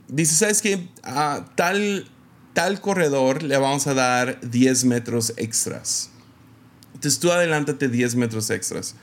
dice, 0.06 0.36
¿sabes 0.36 0.62
qué? 0.62 0.86
A 1.02 1.46
tal, 1.56 2.08
tal 2.52 2.80
corredor 2.80 3.42
le 3.42 3.56
vamos 3.56 3.86
a 3.86 3.94
dar 3.94 4.38
10 4.42 4.84
metros 4.84 5.32
extras. 5.38 6.10
Entonces 6.94 7.18
tú 7.18 7.32
adelántate 7.32 7.88
10 7.88 8.14
metros 8.16 8.50
extras. 8.50 8.94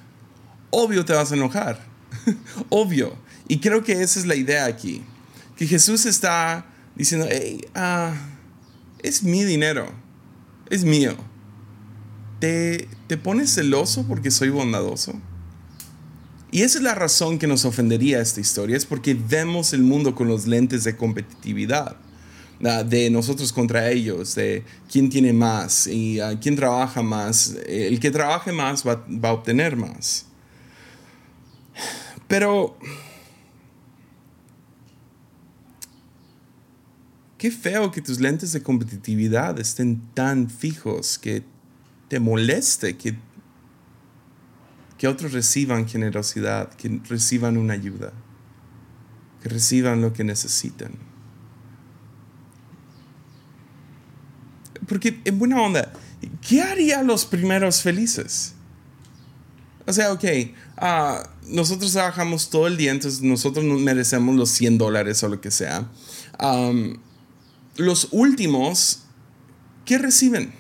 Obvio 0.70 1.06
te 1.06 1.14
vas 1.14 1.32
a 1.32 1.36
enojar. 1.36 1.86
Obvio. 2.70 3.16
Y 3.48 3.60
creo 3.60 3.84
que 3.84 4.02
esa 4.02 4.20
es 4.20 4.26
la 4.26 4.36
idea 4.36 4.66
aquí. 4.66 5.04
Que 5.56 5.68
Jesús 5.68 6.06
está 6.06 6.66
diciendo, 6.96 7.28
hey, 7.30 7.62
ah, 7.76 8.14
es 9.02 9.24
mi 9.24 9.44
dinero. 9.44 9.92
Es 10.70 10.84
mío. 10.84 11.16
¿Te, 12.40 12.88
¿Te 13.08 13.18
pones 13.18 13.54
celoso 13.54 14.06
porque 14.08 14.32
soy 14.32 14.50
bondadoso? 14.50 15.20
Y 16.52 16.62
esa 16.62 16.78
es 16.80 16.84
la 16.84 16.96
razón 16.96 17.38
que 17.38 17.48
nos 17.48 17.66
ofendería 17.66 18.22
esta 18.22 18.40
historia, 18.40 18.76
es 18.76 18.86
porque 18.86 19.14
vemos 19.14 19.74
el 19.74 19.84
mundo 19.84 20.16
con 20.16 20.28
los 20.28 20.48
lentes 20.48 20.84
de 20.84 20.96
competitividad 20.96 21.98
de 22.60 23.10
nosotros 23.10 23.54
contra 23.54 23.90
ellos, 23.90 24.36
de 24.36 24.64
quién 24.92 25.10
tiene 25.10 25.32
más 25.32 25.88
y 25.88 26.20
uh, 26.20 26.38
quién 26.42 26.56
trabaja 26.56 27.02
más. 27.02 27.56
El 27.66 28.00
que 28.00 28.12
trabaje 28.12 28.52
más 28.52 28.86
va, 28.86 29.06
va 29.08 29.30
a 29.30 29.34
obtener 29.34 29.76
más. 29.78 30.26
Pero... 32.28 32.78
Qué 37.38 37.52
feo 37.52 37.90
que 37.90 38.02
tus 38.02 38.20
lentes 38.20 38.52
de 38.52 38.62
competitividad 38.62 39.58
estén 39.60 40.02
tan 40.14 40.50
fijos 40.50 41.18
que 41.18 41.44
te 42.10 42.20
moleste 42.20 42.98
que, 42.98 43.16
que 44.98 45.08
otros 45.08 45.32
reciban 45.32 45.88
generosidad, 45.88 46.74
que 46.74 47.00
reciban 47.08 47.56
una 47.56 47.76
ayuda, 47.76 48.12
que 49.42 49.48
reciban 49.48 50.02
lo 50.02 50.12
que 50.12 50.26
necesitan. 50.26 50.92
porque 54.90 55.22
en 55.24 55.40
buena 55.40 55.62
onda, 55.62 55.94
¿qué 56.46 56.62
haría 56.62 57.04
los 57.04 57.24
primeros 57.24 57.82
felices? 57.82 58.56
O 59.90 59.94
sea, 59.94 60.12
ok, 60.14 60.24
uh, 60.84 61.28
nosotros 61.48 61.94
trabajamos 61.94 62.52
todo 62.52 62.68
el 62.68 62.78
día, 62.78 62.92
entonces 62.92 63.24
nosotros 63.24 63.66
merecemos 63.66 64.36
los 64.36 64.52
100 64.52 64.78
dólares 64.78 65.24
o 65.24 65.30
lo 65.30 65.42
que 65.42 65.50
sea. 65.50 65.90
Los 67.76 68.08
últimos, 68.12 69.00
¿qué 69.86 69.98
reciben? 69.98 70.54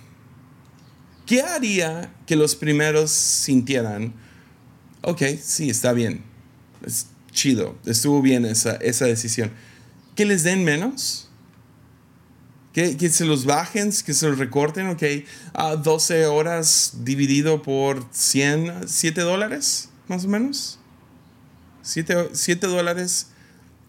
¿Qué 1.27 1.43
haría 1.43 2.11
que 2.25 2.35
los 2.35 2.55
primeros 2.55 3.11
sintieran, 3.11 4.15
ok, 5.03 5.21
sí, 5.39 5.69
está 5.69 5.93
bien, 5.93 6.23
es 6.83 7.05
chido, 7.31 7.77
estuvo 7.85 8.23
bien 8.23 8.45
esa, 8.45 8.77
esa 8.77 9.05
decisión? 9.05 9.51
¿Que 10.15 10.25
les 10.25 10.41
den 10.41 10.63
menos? 10.63 11.28
Que, 12.97 13.09
se 13.09 13.25
los 13.25 13.45
bajen, 13.45 13.91
que 14.05 14.13
se 14.13 14.27
los 14.27 14.37
recorten, 14.37 14.87
ok. 14.87 15.03
a 15.53 15.75
12 15.75 16.27
horas 16.27 16.93
dividido 17.03 17.61
por 17.61 18.05
100, 18.11 18.87
7 18.87 19.21
dólares, 19.21 19.89
más 20.07 20.25
o 20.25 20.27
menos. 20.29 20.79
7, 21.81 22.29
7 22.31 22.67
dólares. 22.67 23.27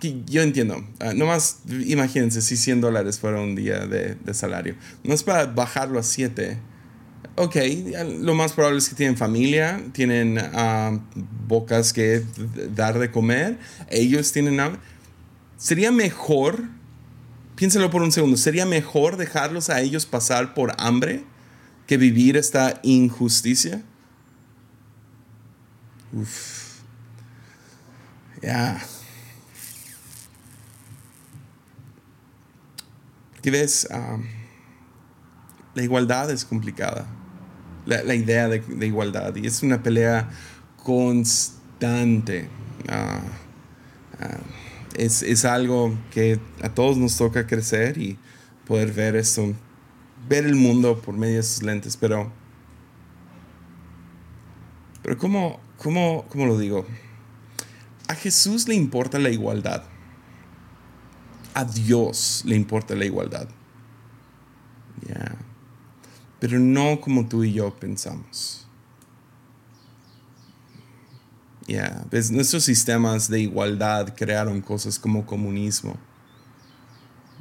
Que 0.01 0.23
yo 0.25 0.43
entiendo. 0.43 0.79
Uh, 1.05 1.13
nomás 1.15 1.59
imagínense 1.69 2.41
si 2.41 2.57
100 2.57 2.81
dólares 2.81 3.19
fuera 3.19 3.41
un 3.41 3.55
día 3.55 3.87
de, 3.87 4.15
de 4.15 4.35
salario. 4.35 4.75
No 5.05 5.15
es 5.15 5.23
para 5.23 5.47
bajarlo 5.47 5.99
a 5.99 6.03
7. 6.03 6.59
Ok, 7.37 7.57
lo 8.19 8.35
más 8.35 8.53
probable 8.53 8.79
es 8.79 8.89
que 8.89 8.97
tienen 8.97 9.17
familia, 9.17 9.81
tienen 9.93 10.39
uh, 10.39 11.01
bocas 11.47 11.93
que 11.93 12.25
dar 12.75 12.99
de 12.99 13.11
comer, 13.11 13.59
ellos 13.89 14.33
tienen... 14.33 14.59
Sería 15.57 15.93
mejor 15.93 16.65
piénselo 17.61 17.91
por 17.91 18.01
un 18.01 18.11
segundo, 18.11 18.39
¿sería 18.39 18.65
mejor 18.65 19.19
dejarlos 19.19 19.69
a 19.69 19.83
ellos 19.83 20.07
pasar 20.07 20.55
por 20.55 20.73
hambre 20.79 21.27
que 21.87 21.99
vivir 21.99 22.39
esta 22.39 22.81
injusticia? 22.83 23.83
Uf. 26.11 26.79
Ya. 28.41 28.81
Porque 33.33 33.51
ves, 33.51 33.87
la 35.75 35.83
igualdad 35.83 36.31
es 36.31 36.47
complicada. 36.47 37.07
La, 37.85 38.15
idea 38.15 38.49
de, 38.49 38.87
igualdad. 38.87 39.37
Y 39.37 39.47
es 39.47 39.63
una 39.63 39.83
pelea 39.83 40.31
constante. 40.83 42.49
Uh, 42.89 44.60
es, 44.97 45.45
algo 45.45 45.97
que 46.11 46.39
a 46.63 46.69
todos 46.71 46.97
nos 46.97 47.17
toca 47.17 47.47
crecer 47.47 47.99
y 47.99 48.19
poder 48.67 48.93
ver 48.93 49.17
esto, 49.17 49.55
ver 50.29 50.47
el 50.47 50.57
mundo 50.57 51.01
por 51.01 51.17
medio 51.17 51.37
de 51.37 51.43
sus 51.43 51.63
lentes, 51.63 51.97
pero, 51.97 52.33
pero 55.03 55.19
¿cómo, 55.19 55.61
cómo, 55.79 56.27
cómo 56.29 56.47
lo 56.47 56.59
digo? 56.59 56.87
A 58.09 58.15
Jesús 58.15 58.69
le 58.69 58.75
importa 58.75 59.19
la 59.19 59.31
igualdad. 59.31 59.85
A 61.55 61.65
Dios 61.65 62.43
le 62.45 62.57
importa 62.57 62.95
la 62.95 63.05
igualdad. 63.05 63.49
Ya. 65.07 65.37
Pero 66.39 66.59
no 66.59 67.01
como 67.01 67.29
tú 67.29 67.45
y 67.45 67.53
yo 67.53 67.75
pensamos. 67.79 68.70
Ya. 71.71 72.05
¿Ves? 72.11 72.33
Nuestros 72.33 72.65
sistemas 72.65 73.29
de 73.29 73.43
igualdad 73.43 74.13
crearon 74.17 74.61
cosas 74.61 74.99
como 74.99 75.25
comunismo, 75.25 75.97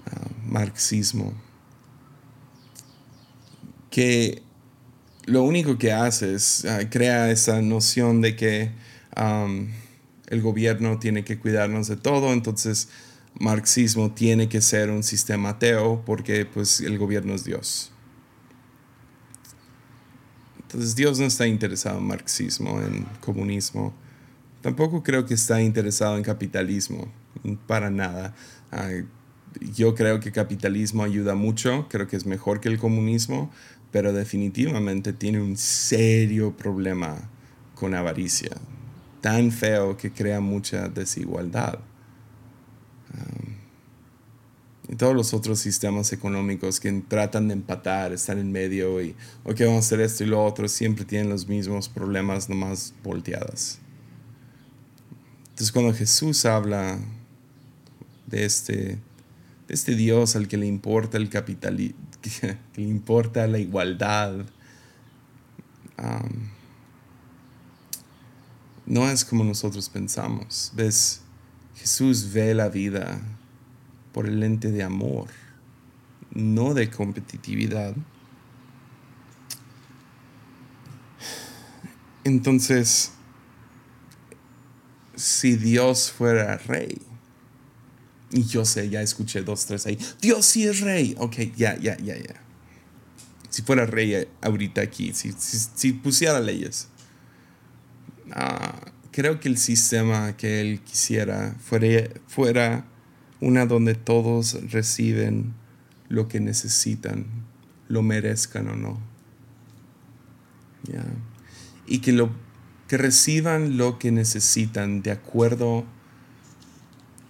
ah, 0.06 0.28
marxismo, 0.46 1.34
que 3.90 4.44
lo 5.26 5.42
único 5.42 5.80
que 5.80 5.92
hace 5.92 6.36
es 6.36 6.64
uh, 6.64 6.88
crea 6.92 7.32
esa 7.32 7.60
noción 7.64 8.22
de 8.22 8.36
que 8.36 8.72
el 10.28 10.42
gobierno 10.44 11.00
tiene 11.00 11.26
que 11.26 11.40
cuidarnos 11.40 11.88
de 11.88 11.98
todo, 11.98 12.32
entonces 12.32 12.88
marxismo 13.34 14.12
tiene 14.12 14.48
que 14.48 14.62
ser 14.62 14.92
un 14.92 15.02
sistema 15.02 15.50
ateo 15.50 16.04
porque 16.06 16.46
pues 16.46 16.82
el 16.82 17.00
gobierno 17.00 17.34
es 17.34 17.44
Dios. 17.44 17.92
Entonces 20.60 20.96
Dios 20.96 21.18
no 21.20 21.26
está 21.26 21.48
interesado 21.48 21.98
en 21.98 22.06
marxismo, 22.06 22.80
en 22.80 23.08
comunismo. 23.22 23.92
Tampoco 24.62 25.04
creo 25.04 25.26
que 25.26 25.34
está 25.34 25.62
interesado 25.62 26.18
en 26.18 26.24
capitalismo, 26.24 27.08
para 27.68 27.90
nada. 27.90 28.36
Uh, 28.72 29.06
yo 29.74 29.96
creo 29.96 30.20
que 30.20 30.32
capitalismo 30.32 31.04
ayuda 31.04 31.36
mucho, 31.36 31.88
creo 31.90 32.08
que 32.08 32.18
es 32.18 32.26
mejor 32.26 32.60
que 32.60 32.70
el 32.70 32.78
comunismo, 32.78 33.52
pero 33.92 34.14
definitivamente 34.14 35.14
tiene 35.14 35.42
un 35.42 35.58
serio 35.58 36.56
problema 36.56 37.30
con 37.74 37.96
avaricia, 37.96 38.52
tan 39.22 39.52
feo 39.52 39.98
que 39.98 40.12
crea 40.12 40.42
mucha 40.42 40.90
desigualdad. 40.90 41.80
y 44.88 44.96
todos 44.96 45.16
los 45.16 45.34
otros 45.34 45.60
sistemas 45.60 46.12
económicos 46.14 46.80
que 46.80 46.92
tratan 47.08 47.48
de 47.48 47.54
empatar, 47.54 48.12
están 48.12 48.40
en 48.40 48.52
medio 48.52 49.02
y, 49.02 49.16
ok, 49.44 49.60
vamos 49.62 49.76
a 49.76 49.80
hacer 49.80 50.02
esto 50.02 50.24
y 50.24 50.28
lo 50.28 50.44
otro, 50.44 50.68
siempre 50.68 51.06
tienen 51.06 51.30
los 51.30 51.48
mismos 51.48 51.90
problemas, 51.90 52.50
nomás 52.50 52.94
volteadas. 53.04 53.80
Entonces 55.60 55.74
cuando 55.74 55.94
Jesús 55.94 56.46
habla 56.46 56.98
de 58.28 58.46
este, 58.46 58.74
de 59.68 59.74
este 59.74 59.94
Dios 59.94 60.38
al 60.38 60.48
que 60.48 60.56
le 60.56 60.66
importa 60.66 61.18
el 61.18 61.28
capitalismo, 61.28 61.98
que, 62.22 62.58
le 62.78 62.84
importa 62.88 63.46
la 63.46 63.60
igualdad. 63.60 64.46
no 68.86 69.10
es 69.10 69.26
como 69.26 69.44
nosotros 69.44 69.90
pensamos. 69.90 70.72
¿Ves? 70.78 71.24
Jesús 71.76 72.32
ve 72.32 72.54
la 72.54 72.70
vida 72.70 73.20
por 74.14 74.28
el 74.28 74.40
lente 74.40 74.72
de 74.72 74.84
amor, 74.84 75.28
no 76.32 76.74
de 76.74 76.90
competitividad. 76.90 77.98
Entonces, 82.24 83.12
si 85.20 85.56
Dios 85.56 86.12
fuera 86.12 86.58
rey, 86.58 86.98
y 88.32 88.44
yo 88.44 88.64
sé, 88.64 88.90
ya 88.90 89.02
escuché 89.02 89.42
dos, 89.42 89.66
tres 89.66 89.86
ahí. 89.86 89.98
Dios 90.22 90.46
sí 90.46 90.68
es 90.68 90.82
rey. 90.82 91.16
Ok, 91.18 91.38
ya, 91.56 91.78
ya, 91.78 91.98
ya, 91.98 92.16
ya. 92.16 92.36
Si 93.50 93.64
fuera 93.64 93.86
rey 93.86 94.14
eh, 94.14 94.28
ahorita 94.42 94.82
aquí, 94.82 95.14
si, 95.14 95.34
si, 95.34 95.94
pusiera 95.94 96.40
leyes. 96.40 96.88
Ah, 98.32 98.92
creo 99.12 99.40
que 99.40 99.50
el 99.50 99.58
sistema 99.58 100.38
que 100.38 100.62
él 100.62 100.82
quisiera 100.82 101.56
fuera, 101.60 102.08
fuera 102.28 102.86
una 103.42 103.66
donde 103.66 103.96
todos 103.96 104.72
reciben 104.72 105.56
lo 106.08 106.28
que 106.28 106.40
necesitan, 106.40 107.26
lo 107.88 108.04
merezcan 108.04 108.68
o 108.70 108.76
no. 108.76 109.00
Y 111.88 112.00
que, 112.00 112.12
lo, 112.12 112.30
que 112.90 112.98
reciban 112.98 113.78
lo 113.78 114.00
que 114.00 114.12
necesitan 114.12 115.02
de 115.02 115.12
acuerdo 115.12 115.86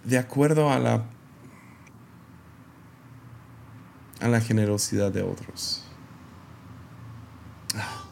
de 0.04 0.18
acuerdo 0.18 0.70
a 0.70 0.78
la, 0.78 1.04
a 4.20 4.28
la 4.28 4.40
generosidad 4.40 5.12
de 5.12 5.22
otros. 5.22 5.84
Ah, 7.74 8.04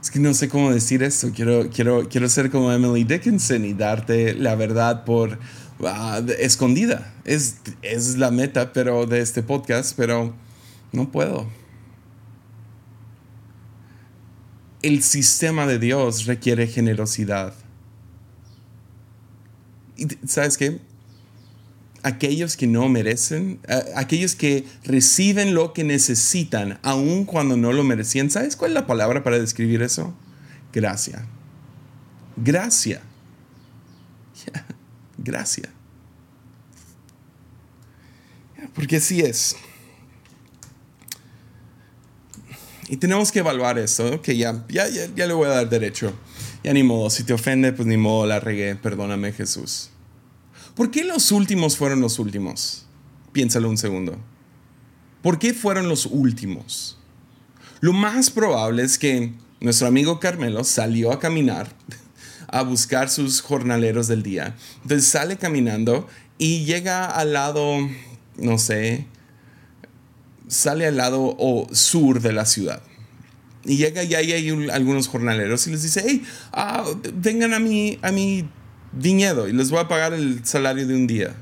es 0.00 0.10
que 0.10 0.18
no 0.18 0.34
sé 0.34 0.48
cómo 0.48 0.72
decir 0.72 1.02
esto. 1.02 1.30
Quiero, 1.34 1.68
quiero, 1.70 2.08
quiero 2.08 2.28
ser 2.28 2.50
como 2.50 2.72
Emily 2.72 3.04
Dickinson 3.04 3.64
y 3.64 3.74
darte 3.74 4.34
la 4.34 4.54
verdad 4.54 5.04
por 5.04 5.38
ah, 5.84 6.20
escondida. 6.38 7.14
Es, 7.24 7.56
es 7.82 8.16
la 8.16 8.30
meta 8.30 8.72
pero, 8.72 9.06
de 9.06 9.20
este 9.20 9.42
podcast, 9.42 9.94
pero 9.96 10.32
no 10.92 11.10
puedo. 11.10 11.46
El 14.86 15.02
sistema 15.02 15.66
de 15.66 15.80
Dios 15.80 16.26
requiere 16.26 16.68
generosidad. 16.68 17.54
¿Y 19.96 20.06
sabes 20.28 20.56
qué? 20.56 20.80
aquellos 22.04 22.56
que 22.56 22.68
no 22.68 22.88
merecen, 22.88 23.58
aquellos 23.96 24.36
que 24.36 24.64
reciben 24.84 25.54
lo 25.54 25.72
que 25.72 25.82
necesitan, 25.82 26.78
aun 26.84 27.24
cuando 27.24 27.56
no 27.56 27.72
lo 27.72 27.82
merecían. 27.82 28.30
¿Sabes 28.30 28.54
cuál 28.54 28.70
es 28.70 28.74
la 28.76 28.86
palabra 28.86 29.24
para 29.24 29.40
describir 29.40 29.82
eso? 29.82 30.14
Gracia. 30.72 31.26
Gracia. 32.36 33.02
Gracia. 35.18 35.68
Porque 38.72 38.98
así 38.98 39.22
es. 39.22 39.56
Y 42.88 42.98
tenemos 42.98 43.32
que 43.32 43.40
evaluar 43.40 43.78
eso, 43.78 44.22
que 44.22 44.36
ya, 44.36 44.64
ya, 44.68 44.88
ya, 44.88 45.06
ya 45.14 45.26
le 45.26 45.34
voy 45.34 45.46
a 45.46 45.50
dar 45.50 45.68
derecho. 45.68 46.12
Ya 46.62 46.72
ni 46.72 46.82
modo, 46.82 47.10
si 47.10 47.24
te 47.24 47.32
ofende, 47.32 47.72
pues 47.72 47.86
ni 47.86 47.96
modo, 47.96 48.26
la 48.26 48.40
regué, 48.40 48.76
perdóname 48.76 49.32
Jesús. 49.32 49.90
¿Por 50.74 50.90
qué 50.90 51.04
los 51.04 51.32
últimos 51.32 51.76
fueron 51.76 52.00
los 52.00 52.18
últimos? 52.18 52.86
Piénsalo 53.32 53.68
un 53.68 53.78
segundo. 53.78 54.18
¿Por 55.22 55.38
qué 55.38 55.54
fueron 55.54 55.88
los 55.88 56.06
últimos? 56.06 56.98
Lo 57.80 57.92
más 57.92 58.30
probable 58.30 58.82
es 58.82 58.98
que 58.98 59.32
nuestro 59.60 59.88
amigo 59.88 60.20
Carmelo 60.20 60.64
salió 60.64 61.12
a 61.12 61.18
caminar, 61.18 61.74
a 62.48 62.62
buscar 62.62 63.10
sus 63.10 63.40
jornaleros 63.40 64.06
del 64.06 64.22
día. 64.22 64.54
Entonces 64.82 65.08
sale 65.08 65.36
caminando 65.36 66.06
y 66.38 66.64
llega 66.64 67.06
al 67.06 67.32
lado, 67.32 67.78
no 68.36 68.58
sé, 68.58 69.06
sale 70.48 70.86
al 70.86 70.96
lado 70.96 71.34
o 71.38 71.66
sur 71.72 72.20
de 72.20 72.32
la 72.32 72.46
ciudad. 72.46 72.82
Y 73.64 73.76
llega 73.76 74.04
y 74.04 74.14
ahí 74.14 74.32
hay 74.32 74.70
algunos 74.70 75.08
jornaleros 75.08 75.66
y 75.66 75.70
les 75.70 75.82
dice, 75.82 76.04
hey, 76.06 76.22
ah, 76.52 76.84
vengan 77.14 77.52
a 77.52 77.58
mi, 77.58 77.98
a 78.02 78.12
mi 78.12 78.48
viñedo 78.92 79.48
y 79.48 79.52
les 79.52 79.70
voy 79.70 79.80
a 79.80 79.88
pagar 79.88 80.14
el 80.14 80.44
salario 80.44 80.86
de 80.86 80.94
un 80.94 81.06
día. 81.06 81.34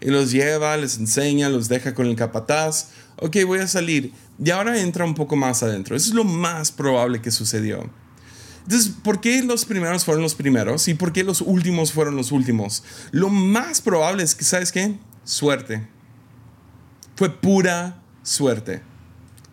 Y 0.00 0.10
los 0.10 0.30
lleva, 0.30 0.76
les 0.76 0.98
enseña, 0.98 1.48
los 1.48 1.68
deja 1.68 1.94
con 1.94 2.06
el 2.06 2.14
capataz. 2.14 2.90
Ok, 3.16 3.38
voy 3.44 3.58
a 3.58 3.66
salir. 3.66 4.12
Y 4.42 4.50
ahora 4.50 4.80
entra 4.80 5.04
un 5.04 5.14
poco 5.14 5.34
más 5.34 5.64
adentro. 5.64 5.96
Eso 5.96 6.10
es 6.10 6.14
lo 6.14 6.22
más 6.22 6.70
probable 6.70 7.20
que 7.20 7.32
sucedió. 7.32 7.90
Entonces, 8.62 8.92
¿por 9.02 9.20
qué 9.20 9.42
los 9.42 9.64
primeros 9.64 10.04
fueron 10.04 10.22
los 10.22 10.34
primeros 10.36 10.86
y 10.86 10.94
por 10.94 11.12
qué 11.12 11.24
los 11.24 11.40
últimos 11.40 11.92
fueron 11.92 12.14
los 12.14 12.30
últimos? 12.30 12.84
Lo 13.10 13.30
más 13.30 13.80
probable 13.80 14.22
es 14.22 14.36
que, 14.36 14.44
¿sabes 14.44 14.70
qué? 14.70 14.94
Suerte. 15.24 15.88
Fue 17.16 17.30
pura 17.30 18.02
suerte. 18.28 18.82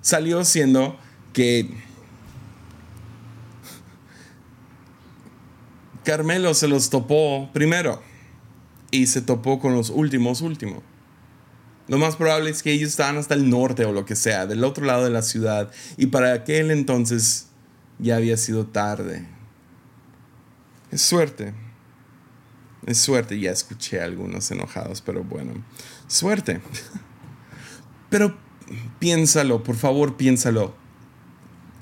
Salió 0.02 0.44
siendo 0.46 0.98
que 1.34 1.70
Carmelo 6.04 6.54
se 6.54 6.68
los 6.68 6.90
topó 6.90 7.50
primero 7.54 8.02
y 8.92 9.08
se 9.08 9.22
topó 9.22 9.60
con 9.60 9.74
los 9.74 9.90
últimos 9.90 10.42
últimos. 10.42 10.84
Lo 11.88 11.98
más 11.98 12.16
probable 12.16 12.50
es 12.50 12.64
que 12.64 12.72
ellos 12.72 12.90
estaban 12.90 13.18
hasta 13.18 13.34
el 13.34 13.50
norte 13.50 13.86
o 13.86 13.92
lo 13.92 14.06
que 14.06 14.16
sea, 14.16 14.46
del 14.46 14.64
otro 14.64 14.86
lado 14.86 15.04
de 15.04 15.12
la 15.12 15.22
ciudad, 15.22 15.72
y 15.98 16.08
para 16.08 16.34
aquel 16.34 16.72
entonces 16.72 17.48
ya 18.00 18.16
había 18.16 18.38
sido 18.38 18.66
tarde. 18.66 19.28
Es 20.92 21.02
suerte. 21.02 21.54
Es 22.86 22.98
suerte, 22.98 23.40
ya 23.40 23.52
escuché 23.52 24.02
a 24.02 24.06
algunos 24.06 24.50
enojados, 24.52 25.02
pero 25.02 25.24
bueno, 25.24 25.54
suerte. 26.08 26.62
Pero 28.10 28.38
piénsalo, 29.00 29.64
por 29.64 29.76
favor, 29.76 30.18
piénsalo. 30.18 30.74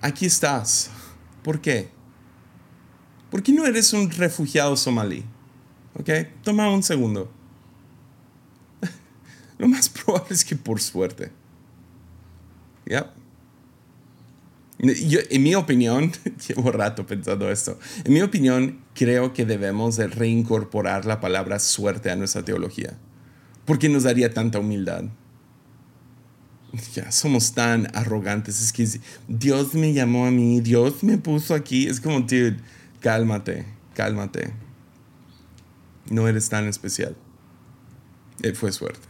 Aquí 0.01 0.25
estás. 0.25 0.89
¿Por 1.43 1.61
qué? 1.61 1.89
¿Por 3.31 3.41
qué 3.41 3.51
no 3.51 3.65
eres 3.65 3.93
un 3.93 4.11
refugiado 4.11 4.75
somalí? 4.75 5.23
¿Ok? 5.99 6.09
Toma 6.43 6.69
un 6.69 6.83
segundo. 6.83 7.31
Lo 9.57 9.67
más 9.67 9.89
probable 9.89 10.27
es 10.31 10.45
que 10.45 10.55
por 10.55 10.81
suerte. 10.81 11.31
¿Ya? 12.85 13.13
en 14.79 15.43
mi 15.43 15.55
opinión, 15.55 16.11
llevo 16.47 16.71
rato 16.71 17.07
pensando 17.07 17.49
esto, 17.49 17.79
en 18.03 18.13
mi 18.13 18.21
opinión 18.21 18.81
creo 18.93 19.33
que 19.33 19.45
debemos 19.45 19.95
de 19.95 20.07
reincorporar 20.07 21.05
la 21.05 21.21
palabra 21.21 21.59
suerte 21.59 22.11
a 22.11 22.17
nuestra 22.17 22.43
teología, 22.43 22.97
porque 23.65 23.87
nos 23.87 24.03
daría 24.03 24.33
tanta 24.33 24.59
humildad. 24.59 25.05
Ya 26.93 27.11
somos 27.11 27.53
tan 27.53 27.87
arrogantes. 27.95 28.61
Es 28.61 28.73
que 28.73 28.87
Dios 29.27 29.73
me 29.73 29.93
llamó 29.93 30.25
a 30.25 30.31
mí, 30.31 30.61
Dios 30.61 31.03
me 31.03 31.17
puso 31.17 31.53
aquí. 31.53 31.87
Es 31.87 31.99
como, 31.99 32.21
dude, 32.21 32.57
cálmate, 32.99 33.65
cálmate. 33.93 34.51
No 36.09 36.27
eres 36.27 36.49
tan 36.49 36.67
especial. 36.67 37.15
Eh, 38.41 38.53
fue 38.53 38.71
suerte. 38.71 39.07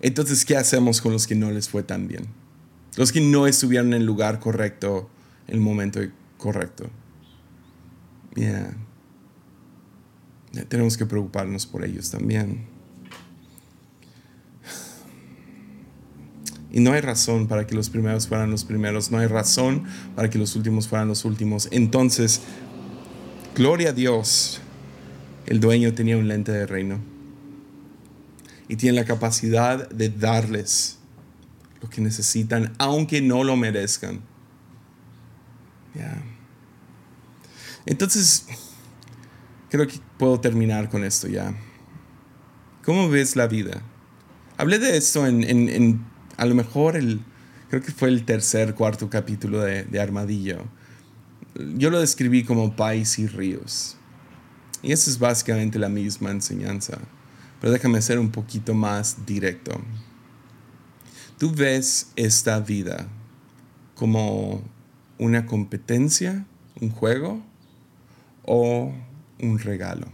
Entonces, 0.00 0.44
¿qué 0.44 0.56
hacemos 0.56 1.00
con 1.00 1.12
los 1.12 1.26
que 1.26 1.34
no 1.34 1.50
les 1.50 1.68
fue 1.68 1.82
tan 1.82 2.06
bien? 2.06 2.26
Los 2.96 3.12
que 3.12 3.20
no 3.20 3.46
estuvieron 3.46 3.88
en 3.88 4.00
el 4.00 4.06
lugar 4.06 4.40
correcto, 4.40 5.10
en 5.48 5.54
el 5.56 5.60
momento 5.60 6.00
correcto. 6.36 6.90
Yeah. 8.34 8.76
Tenemos 10.68 10.96
que 10.96 11.06
preocuparnos 11.06 11.66
por 11.66 11.84
ellos 11.84 12.10
también. 12.10 12.75
Y 16.72 16.80
no 16.80 16.92
hay 16.92 17.00
razón 17.00 17.46
para 17.46 17.66
que 17.66 17.74
los 17.74 17.90
primeros 17.90 18.26
fueran 18.28 18.50
los 18.50 18.64
primeros, 18.64 19.10
no 19.10 19.18
hay 19.18 19.26
razón 19.28 19.84
para 20.14 20.28
que 20.28 20.38
los 20.38 20.56
últimos 20.56 20.88
fueran 20.88 21.08
los 21.08 21.24
últimos. 21.24 21.68
Entonces, 21.70 22.40
gloria 23.54 23.90
a 23.90 23.92
Dios, 23.92 24.60
el 25.46 25.60
dueño 25.60 25.94
tenía 25.94 26.16
un 26.16 26.28
lente 26.28 26.52
de 26.52 26.66
reino 26.66 26.98
y 28.68 28.76
tiene 28.76 28.98
la 28.98 29.04
capacidad 29.04 29.88
de 29.88 30.08
darles 30.10 30.98
lo 31.80 31.88
que 31.88 32.00
necesitan, 32.00 32.74
aunque 32.78 33.22
no 33.22 33.44
lo 33.44 33.56
merezcan. 33.56 34.20
Entonces, 37.86 38.46
creo 39.70 39.86
que 39.86 40.00
puedo 40.18 40.40
terminar 40.40 40.90
con 40.90 41.04
esto 41.04 41.28
ya. 41.28 41.54
¿Cómo 42.84 43.08
ves 43.08 43.36
la 43.36 43.46
vida? 43.46 43.82
Hablé 44.58 44.78
de 44.80 44.96
esto 44.96 45.26
en 45.26 46.04
a 46.36 46.44
lo 46.44 46.54
mejor 46.54 46.96
el, 46.96 47.20
creo 47.68 47.82
que 47.82 47.92
fue 47.92 48.08
el 48.08 48.24
tercer, 48.24 48.74
cuarto 48.74 49.08
capítulo 49.08 49.60
de, 49.60 50.00
Armadillo. 50.00 50.64
Yo 51.76 51.90
lo 51.90 52.00
describí 52.00 52.44
como 52.44 52.76
país 52.76 53.18
y 53.18 53.26
ríos. 53.26 53.96
Y 54.82 54.92
eso 54.92 55.10
es 55.10 55.18
básicamente 55.18 55.78
la 55.78 55.88
misma 55.88 56.30
enseñanza. 56.30 56.98
Pero 57.60 57.72
déjame 57.72 58.02
ser 58.02 58.18
un 58.18 58.30
poquito 58.30 58.74
más 58.74 59.24
directo. 59.24 59.80
Tú 61.38 61.50
ves 61.50 62.12
esta 62.16 62.60
vida 62.60 63.08
como 63.94 64.62
una 65.18 65.46
competencia, 65.46 66.44
un 66.80 66.90
juego 66.90 67.42
o 68.44 68.92
un 69.40 69.58
regalo. 69.58 70.06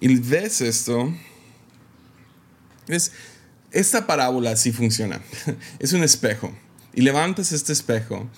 Y 0.00 0.16
ves 0.16 0.60
esto 0.60 1.14
es, 2.88 3.12
esta 3.70 4.06
parábola 4.06 4.56
sí 4.56 4.72
funciona. 4.72 5.20
Es 5.78 5.92
un 5.92 6.02
espejo. 6.02 6.52
Y 6.94 7.02
levantas 7.02 7.52
este 7.52 7.72
espejo 7.72 8.28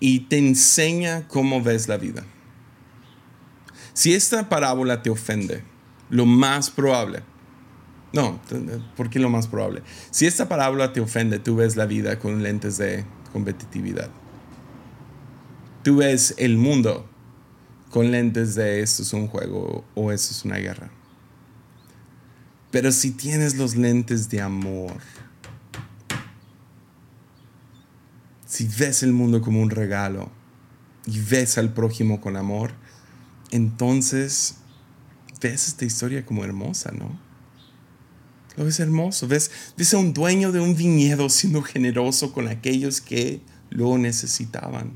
y 0.00 0.20
te 0.20 0.38
enseña 0.38 1.28
cómo 1.28 1.62
ves 1.62 1.88
la 1.88 1.98
vida. 1.98 2.24
Si 3.92 4.14
esta 4.14 4.48
parábola 4.48 5.02
te 5.02 5.10
ofende, 5.10 5.62
lo 6.10 6.26
más 6.26 6.70
probable, 6.70 7.22
no, 8.12 8.40
¿por 8.96 9.10
qué 9.10 9.18
lo 9.18 9.28
más 9.28 9.46
probable? 9.46 9.82
Si 10.10 10.26
esta 10.26 10.48
parábola 10.48 10.92
te 10.92 11.00
ofende, 11.00 11.38
tú 11.38 11.56
ves 11.56 11.76
la 11.76 11.86
vida 11.86 12.18
con 12.18 12.42
lentes 12.42 12.78
de 12.78 13.04
competitividad. 13.32 14.10
Tú 15.82 15.96
ves 15.96 16.34
el 16.38 16.56
mundo 16.56 17.08
con 17.90 18.10
lentes 18.10 18.54
de 18.54 18.80
esto 18.80 19.02
es 19.02 19.12
un 19.12 19.28
juego 19.28 19.84
o 19.94 20.12
esto 20.12 20.32
es 20.32 20.44
una 20.44 20.56
guerra. 20.56 20.90
Pero 22.76 22.92
si 22.92 23.12
tienes 23.12 23.56
los 23.56 23.74
lentes 23.74 24.28
de 24.28 24.42
amor, 24.42 24.92
si 28.46 28.68
ves 28.78 29.02
el 29.02 29.14
mundo 29.14 29.40
como 29.40 29.62
un 29.62 29.70
regalo 29.70 30.30
y 31.06 31.18
ves 31.20 31.56
al 31.56 31.72
prójimo 31.72 32.20
con 32.20 32.36
amor, 32.36 32.74
entonces 33.50 34.56
ves 35.40 35.68
esta 35.68 35.86
historia 35.86 36.26
como 36.26 36.44
hermosa, 36.44 36.92
¿no? 36.92 37.18
Lo 38.58 38.66
ves 38.66 38.78
hermoso, 38.78 39.26
ves, 39.26 39.50
ves 39.78 39.94
a 39.94 39.96
un 39.96 40.12
dueño 40.12 40.52
de 40.52 40.60
un 40.60 40.76
viñedo 40.76 41.30
siendo 41.30 41.62
generoso 41.62 42.34
con 42.34 42.46
aquellos 42.46 43.00
que 43.00 43.40
lo 43.70 43.96
necesitaban. 43.96 44.92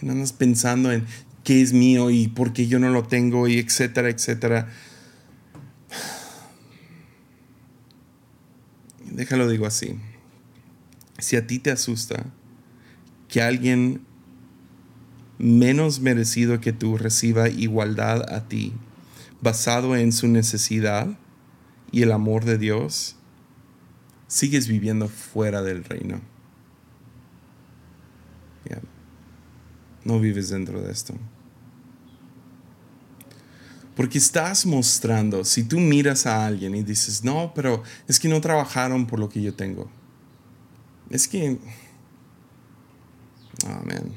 Y 0.00 0.06
no 0.06 0.12
andas 0.12 0.32
pensando 0.32 0.92
en 0.92 1.04
qué 1.42 1.62
es 1.62 1.72
mío 1.72 2.10
y 2.12 2.28
por 2.28 2.52
qué 2.52 2.68
yo 2.68 2.78
no 2.78 2.90
lo 2.90 3.02
tengo 3.02 3.48
y 3.48 3.58
etcétera, 3.58 4.08
etcétera. 4.08 4.68
Déjalo 9.14 9.48
digo 9.48 9.66
así. 9.66 9.98
Si 11.18 11.36
a 11.36 11.46
ti 11.46 11.58
te 11.58 11.70
asusta 11.70 12.26
que 13.28 13.40
alguien 13.40 14.02
menos 15.38 16.00
merecido 16.00 16.60
que 16.60 16.72
tú 16.72 16.98
reciba 16.98 17.48
igualdad 17.48 18.22
a 18.32 18.48
ti, 18.48 18.72
basado 19.40 19.96
en 19.96 20.12
su 20.12 20.28
necesidad 20.28 21.18
y 21.90 22.02
el 22.02 22.12
amor 22.12 22.44
de 22.44 22.58
Dios, 22.58 23.16
sigues 24.26 24.68
viviendo 24.68 25.08
fuera 25.08 25.62
del 25.62 25.84
reino. 25.84 26.20
No 30.04 30.20
vives 30.20 30.50
dentro 30.50 30.82
de 30.82 30.92
esto. 30.92 31.14
Porque 33.96 34.18
estás 34.18 34.66
mostrando, 34.66 35.44
si 35.44 35.62
tú 35.62 35.78
miras 35.78 36.26
a 36.26 36.44
alguien 36.46 36.74
y 36.74 36.82
dices, 36.82 37.22
no, 37.22 37.52
pero 37.54 37.82
es 38.08 38.18
que 38.18 38.28
no 38.28 38.40
trabajaron 38.40 39.06
por 39.06 39.20
lo 39.20 39.28
que 39.28 39.40
yo 39.40 39.54
tengo. 39.54 39.88
Es 41.10 41.28
que... 41.28 41.58
Amén. 43.66 44.12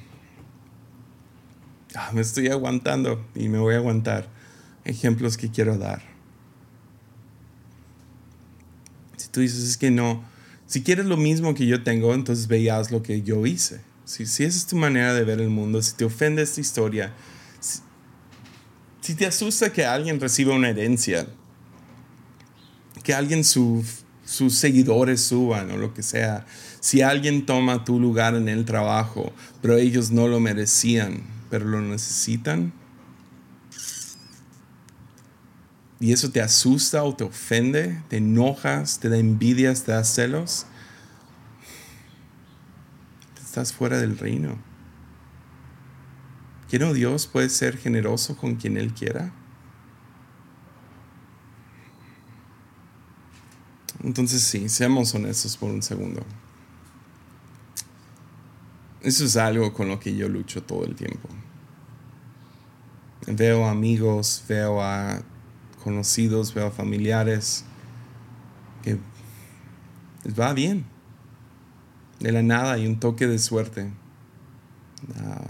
Ah, 1.96 2.12
me 2.14 2.22
estoy 2.22 2.48
aguantando 2.48 3.24
y 3.36 3.50
me 3.50 3.60
voy 3.60 3.76
a 3.76 3.78
aguantar. 3.78 4.28
Ejemplos 4.84 5.38
que 5.38 5.52
quiero 5.52 5.78
dar. 5.78 6.02
Si 9.18 9.30
tú 9.30 9.42
dices, 9.42 9.64
es 9.64 9.78
que 9.78 9.92
no, 9.92 10.24
si 10.68 10.84
quieres 10.84 11.06
lo 11.06 11.18
mismo 11.18 11.54
que 11.54 11.66
yo 11.66 11.84
tengo, 11.84 12.14
entonces 12.14 12.48
veías 12.48 12.92
lo 12.92 13.02
que 13.02 13.22
yo 13.22 13.46
hice. 13.46 13.82
Si, 14.06 14.26
si 14.26 14.44
esa 14.44 14.58
es 14.58 14.68
tu 14.68 14.76
manera 14.76 15.14
de 15.14 15.24
ver 15.24 15.40
el 15.40 15.50
mundo, 15.50 15.82
si 15.82 15.96
te 15.96 16.06
ofende 16.06 16.42
esta 16.42 16.62
historia, 16.62 17.14
si 19.08 19.16
te 19.16 19.26
asusta 19.26 19.72
que 19.72 19.86
alguien 19.86 20.20
reciba 20.20 20.54
una 20.54 20.68
herencia, 20.68 21.28
que 23.06 23.14
alguien 23.14 23.46
sus 23.46 24.04
seguidores 24.50 25.22
suban 25.22 25.72
o 25.72 25.78
lo 25.78 25.94
que 25.94 26.04
sea, 26.04 26.46
si 26.82 27.02
alguien 27.02 27.46
toma 27.46 27.86
tu 27.86 28.02
lugar 28.02 28.36
en 28.36 28.50
el 28.50 28.66
trabajo, 28.66 29.32
pero 29.62 29.78
ellos 29.78 30.12
no 30.12 30.28
lo 30.28 30.42
merecían, 30.42 31.24
pero 31.50 31.64
lo 31.64 31.80
necesitan, 31.80 32.74
y 36.02 36.12
eso 36.12 36.30
te 36.30 36.42
asusta 36.42 37.02
o 37.06 37.16
te 37.16 37.24
ofende, 37.24 38.02
te 38.10 38.18
enojas, 38.18 39.00
te 39.00 39.08
da 39.08 39.16
envidias, 39.16 39.84
te 39.84 39.94
da 39.94 40.04
celos, 40.04 40.66
estás 43.42 43.72
fuera 43.72 44.00
del 44.00 44.18
reino. 44.18 44.67
¿Que 46.70 46.80
Dios 46.94 47.28
puede 47.28 47.50
ser 47.50 47.78
generoso 47.78 48.36
con 48.36 48.56
quien 48.56 48.78
Él 48.78 48.94
quiera? 48.94 49.32
Entonces 54.04 54.44
sí, 54.44 54.70
seamos 54.70 55.14
honestos 55.16 55.58
por 55.58 55.72
un 55.72 55.82
segundo. 55.82 56.24
Eso 59.02 59.26
es 59.26 59.38
algo 59.38 59.74
con 59.74 59.88
lo 59.88 60.00
que 60.00 60.16
yo 60.16 60.28
lucho 60.28 60.62
todo 60.64 60.84
el 60.84 60.96
tiempo. 60.96 61.30
Veo 63.28 63.68
amigos, 63.68 64.44
veo 64.48 64.82
a 64.82 65.22
conocidos, 65.84 66.54
veo 66.54 66.68
a 66.68 66.72
familiares 66.72 67.64
que 68.84 68.98
les 70.24 70.40
va 70.40 70.54
bien. 70.54 70.86
De 72.20 72.32
la 72.32 72.42
nada 72.42 72.74
hay 72.74 72.88
un 72.88 73.00
toque 73.00 73.28
de 73.28 73.40
suerte. 73.40 73.92
Ah, 75.18 75.48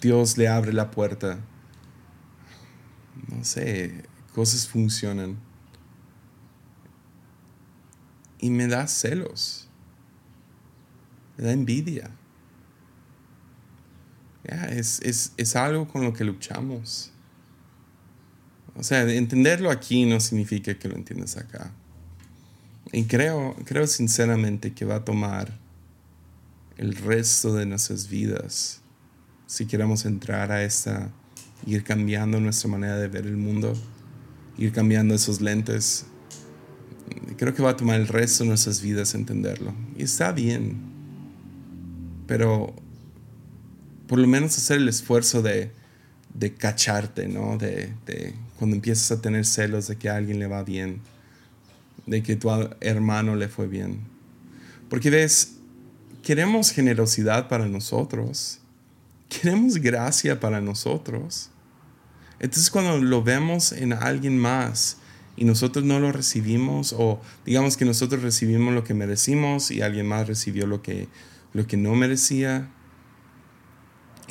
Dios 0.00 0.38
le 0.38 0.48
abre 0.48 0.72
la 0.72 0.90
puerta. 0.90 1.38
No 3.28 3.44
sé, 3.44 4.04
cosas 4.34 4.66
funcionan. 4.66 5.38
Y 8.38 8.50
me 8.50 8.66
da 8.66 8.86
celos. 8.86 9.68
Me 11.36 11.44
da 11.44 11.52
envidia. 11.52 12.10
es, 14.44 15.32
es 15.36 15.56
algo 15.56 15.86
con 15.86 16.04
lo 16.04 16.12
que 16.12 16.24
luchamos. 16.24 17.12
O 18.74 18.82
sea, 18.82 19.02
entenderlo 19.02 19.70
aquí 19.70 20.06
no 20.06 20.20
significa 20.20 20.78
que 20.78 20.88
lo 20.88 20.96
entiendas 20.96 21.36
acá. 21.36 21.72
Y 22.92 23.04
creo, 23.04 23.54
creo 23.66 23.86
sinceramente 23.86 24.72
que 24.72 24.84
va 24.84 24.96
a 24.96 25.04
tomar 25.04 25.58
el 26.76 26.96
resto 26.96 27.54
de 27.54 27.66
nuestras 27.66 28.08
vidas 28.08 28.79
si 29.50 29.66
queremos 29.66 30.04
entrar 30.04 30.52
a 30.52 30.62
esta, 30.62 31.10
ir 31.66 31.82
cambiando 31.82 32.38
nuestra 32.38 32.70
manera 32.70 32.96
de 32.98 33.08
ver 33.08 33.26
el 33.26 33.36
mundo, 33.36 33.72
ir 34.56 34.70
cambiando 34.70 35.12
esos 35.16 35.40
lentes, 35.40 36.06
Creo 37.36 37.54
que 37.54 37.62
va 37.62 37.70
a 37.70 37.76
tomar 37.76 37.98
el 37.98 38.06
resto 38.06 38.44
de 38.44 38.50
nuestras 38.50 38.80
vidas 38.80 39.14
entenderlo. 39.14 39.74
Y 39.96 40.04
está 40.04 40.30
bien. 40.30 40.76
Pero 42.28 42.72
por 44.06 44.20
lo 44.20 44.28
menos 44.28 44.56
hacer 44.56 44.76
el 44.76 44.88
esfuerzo 44.88 45.42
de, 45.42 45.72
de 46.34 46.54
cacharte, 46.54 47.26
¿no? 47.26 47.58
De, 47.58 47.92
de, 48.06 48.34
cuando 48.58 48.76
empiezas 48.76 49.10
a 49.10 49.20
tener 49.20 49.44
celos 49.44 49.88
de 49.88 49.96
que 49.96 50.08
a 50.08 50.16
alguien 50.16 50.38
le 50.38 50.46
va 50.46 50.62
bien, 50.62 51.00
de 52.06 52.22
que 52.22 52.36
tu 52.36 52.50
hermano 52.80 53.34
le 53.34 53.48
fue 53.48 53.66
bien. 53.66 54.00
Porque 54.88 55.10
ves, 55.10 55.56
queremos 56.22 56.70
generosidad 56.70 57.48
para 57.48 57.66
nosotros, 57.66 58.60
queremos 59.30 59.76
gracia 59.76 60.38
para 60.40 60.60
nosotros. 60.60 61.48
Entonces 62.38 62.70
cuando 62.70 62.98
lo 62.98 63.22
vemos 63.22 63.72
en 63.72 63.94
alguien 63.94 64.38
más 64.38 64.98
y 65.36 65.44
nosotros 65.44 65.84
no 65.86 66.00
lo 66.00 66.12
recibimos 66.12 66.94
o 66.96 67.20
digamos 67.46 67.78
que 67.78 67.86
nosotros 67.86 68.22
recibimos 68.22 68.74
lo 68.74 68.84
que 68.84 68.92
merecimos 68.92 69.70
y 69.70 69.80
alguien 69.80 70.06
más 70.06 70.26
recibió 70.26 70.66
lo 70.66 70.82
que, 70.82 71.08
lo 71.54 71.66
que 71.66 71.78
no 71.78 71.94
merecía, 71.94 72.68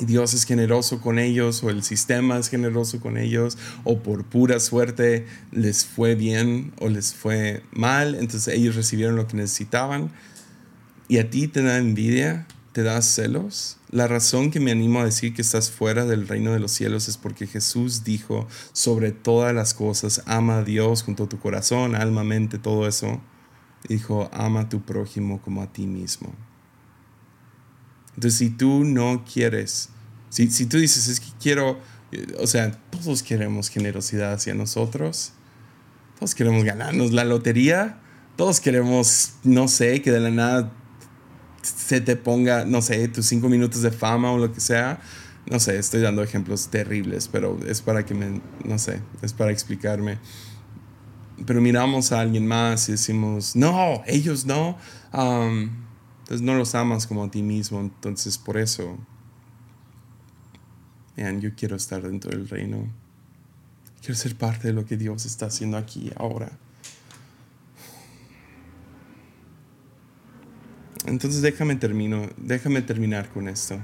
y 0.00 0.06
Dios 0.06 0.32
es 0.32 0.44
generoso 0.44 1.00
con 1.00 1.18
ellos 1.18 1.62
o 1.62 1.68
el 1.68 1.82
sistema 1.82 2.38
es 2.38 2.48
generoso 2.48 3.00
con 3.00 3.18
ellos 3.18 3.58
o 3.84 3.98
por 3.98 4.24
pura 4.24 4.58
suerte 4.58 5.26
les 5.52 5.84
fue 5.84 6.14
bien 6.14 6.72
o 6.80 6.88
les 6.88 7.12
fue 7.12 7.62
mal, 7.70 8.14
entonces 8.14 8.54
ellos 8.54 8.76
recibieron 8.76 9.16
lo 9.16 9.28
que 9.28 9.36
necesitaban 9.36 10.10
y 11.06 11.18
a 11.18 11.28
ti 11.28 11.48
te 11.48 11.62
da 11.62 11.76
envidia, 11.76 12.46
te 12.72 12.82
da 12.82 13.00
celos. 13.02 13.78
La 13.90 14.06
razón 14.06 14.50
que 14.50 14.60
me 14.60 14.70
animo 14.70 15.00
a 15.00 15.04
decir 15.04 15.34
que 15.34 15.42
estás 15.42 15.70
fuera 15.70 16.04
del 16.04 16.28
reino 16.28 16.52
de 16.52 16.60
los 16.60 16.70
cielos 16.70 17.08
es 17.08 17.16
porque 17.16 17.46
Jesús 17.46 18.04
dijo 18.04 18.46
sobre 18.72 19.12
todas 19.12 19.54
las 19.54 19.74
cosas, 19.74 20.22
ama 20.26 20.58
a 20.58 20.64
Dios 20.64 21.02
junto 21.02 21.24
a 21.24 21.28
tu 21.28 21.40
corazón, 21.40 21.94
alma, 21.94 22.22
mente, 22.22 22.58
todo 22.58 22.86
eso. 22.86 23.20
Dijo, 23.88 24.30
ama 24.32 24.60
a 24.60 24.68
tu 24.68 24.82
prójimo 24.82 25.40
como 25.40 25.62
a 25.62 25.72
ti 25.72 25.86
mismo. 25.86 26.32
Entonces, 28.14 28.38
si 28.38 28.50
tú 28.50 28.84
no 28.84 29.24
quieres, 29.24 29.88
si, 30.28 30.50
si 30.50 30.66
tú 30.66 30.78
dices, 30.78 31.08
es 31.08 31.20
que 31.20 31.30
quiero, 31.40 31.80
o 32.38 32.46
sea, 32.46 32.72
todos 32.90 33.22
queremos 33.22 33.70
generosidad 33.70 34.34
hacia 34.34 34.54
nosotros, 34.54 35.32
todos 36.18 36.34
queremos 36.34 36.64
ganarnos 36.64 37.12
la 37.12 37.24
lotería, 37.24 37.98
todos 38.36 38.60
queremos, 38.60 39.32
no 39.42 39.68
sé, 39.68 40.02
que 40.02 40.10
de 40.12 40.20
la 40.20 40.30
nada 40.30 40.72
se 41.62 42.00
te 42.00 42.16
ponga, 42.16 42.64
no 42.64 42.82
sé, 42.82 43.08
tus 43.08 43.26
cinco 43.26 43.48
minutos 43.48 43.82
de 43.82 43.90
fama 43.90 44.32
o 44.32 44.38
lo 44.38 44.52
que 44.52 44.60
sea. 44.60 45.00
No 45.50 45.58
sé, 45.58 45.78
estoy 45.78 46.00
dando 46.00 46.22
ejemplos 46.22 46.68
terribles, 46.68 47.28
pero 47.28 47.58
es 47.66 47.82
para 47.82 48.04
que 48.04 48.14
me, 48.14 48.40
no 48.64 48.78
sé, 48.78 49.00
es 49.22 49.32
para 49.32 49.50
explicarme. 49.50 50.18
Pero 51.46 51.60
miramos 51.60 52.12
a 52.12 52.20
alguien 52.20 52.46
más 52.46 52.88
y 52.88 52.92
decimos, 52.92 53.56
no, 53.56 54.02
ellos 54.06 54.44
no. 54.44 54.76
entonces 55.12 56.42
no 56.42 56.54
los 56.54 56.74
amas 56.74 57.06
como 57.06 57.24
a 57.24 57.30
ti 57.30 57.42
mismo. 57.42 57.80
Entonces 57.80 58.36
por 58.38 58.58
eso, 58.58 58.98
man, 61.16 61.40
yo 61.40 61.54
quiero 61.54 61.76
estar 61.76 62.02
dentro 62.02 62.30
del 62.30 62.48
reino. 62.48 62.86
Quiero 64.00 64.14
ser 64.14 64.36
parte 64.36 64.68
de 64.68 64.74
lo 64.74 64.84
que 64.84 64.96
Dios 64.96 65.26
está 65.26 65.46
haciendo 65.46 65.76
aquí 65.76 66.10
ahora. 66.16 66.58
Entonces 71.10 71.42
déjame, 71.42 71.74
termino, 71.74 72.28
déjame 72.36 72.82
terminar 72.82 73.30
con 73.30 73.48
esto. 73.48 73.80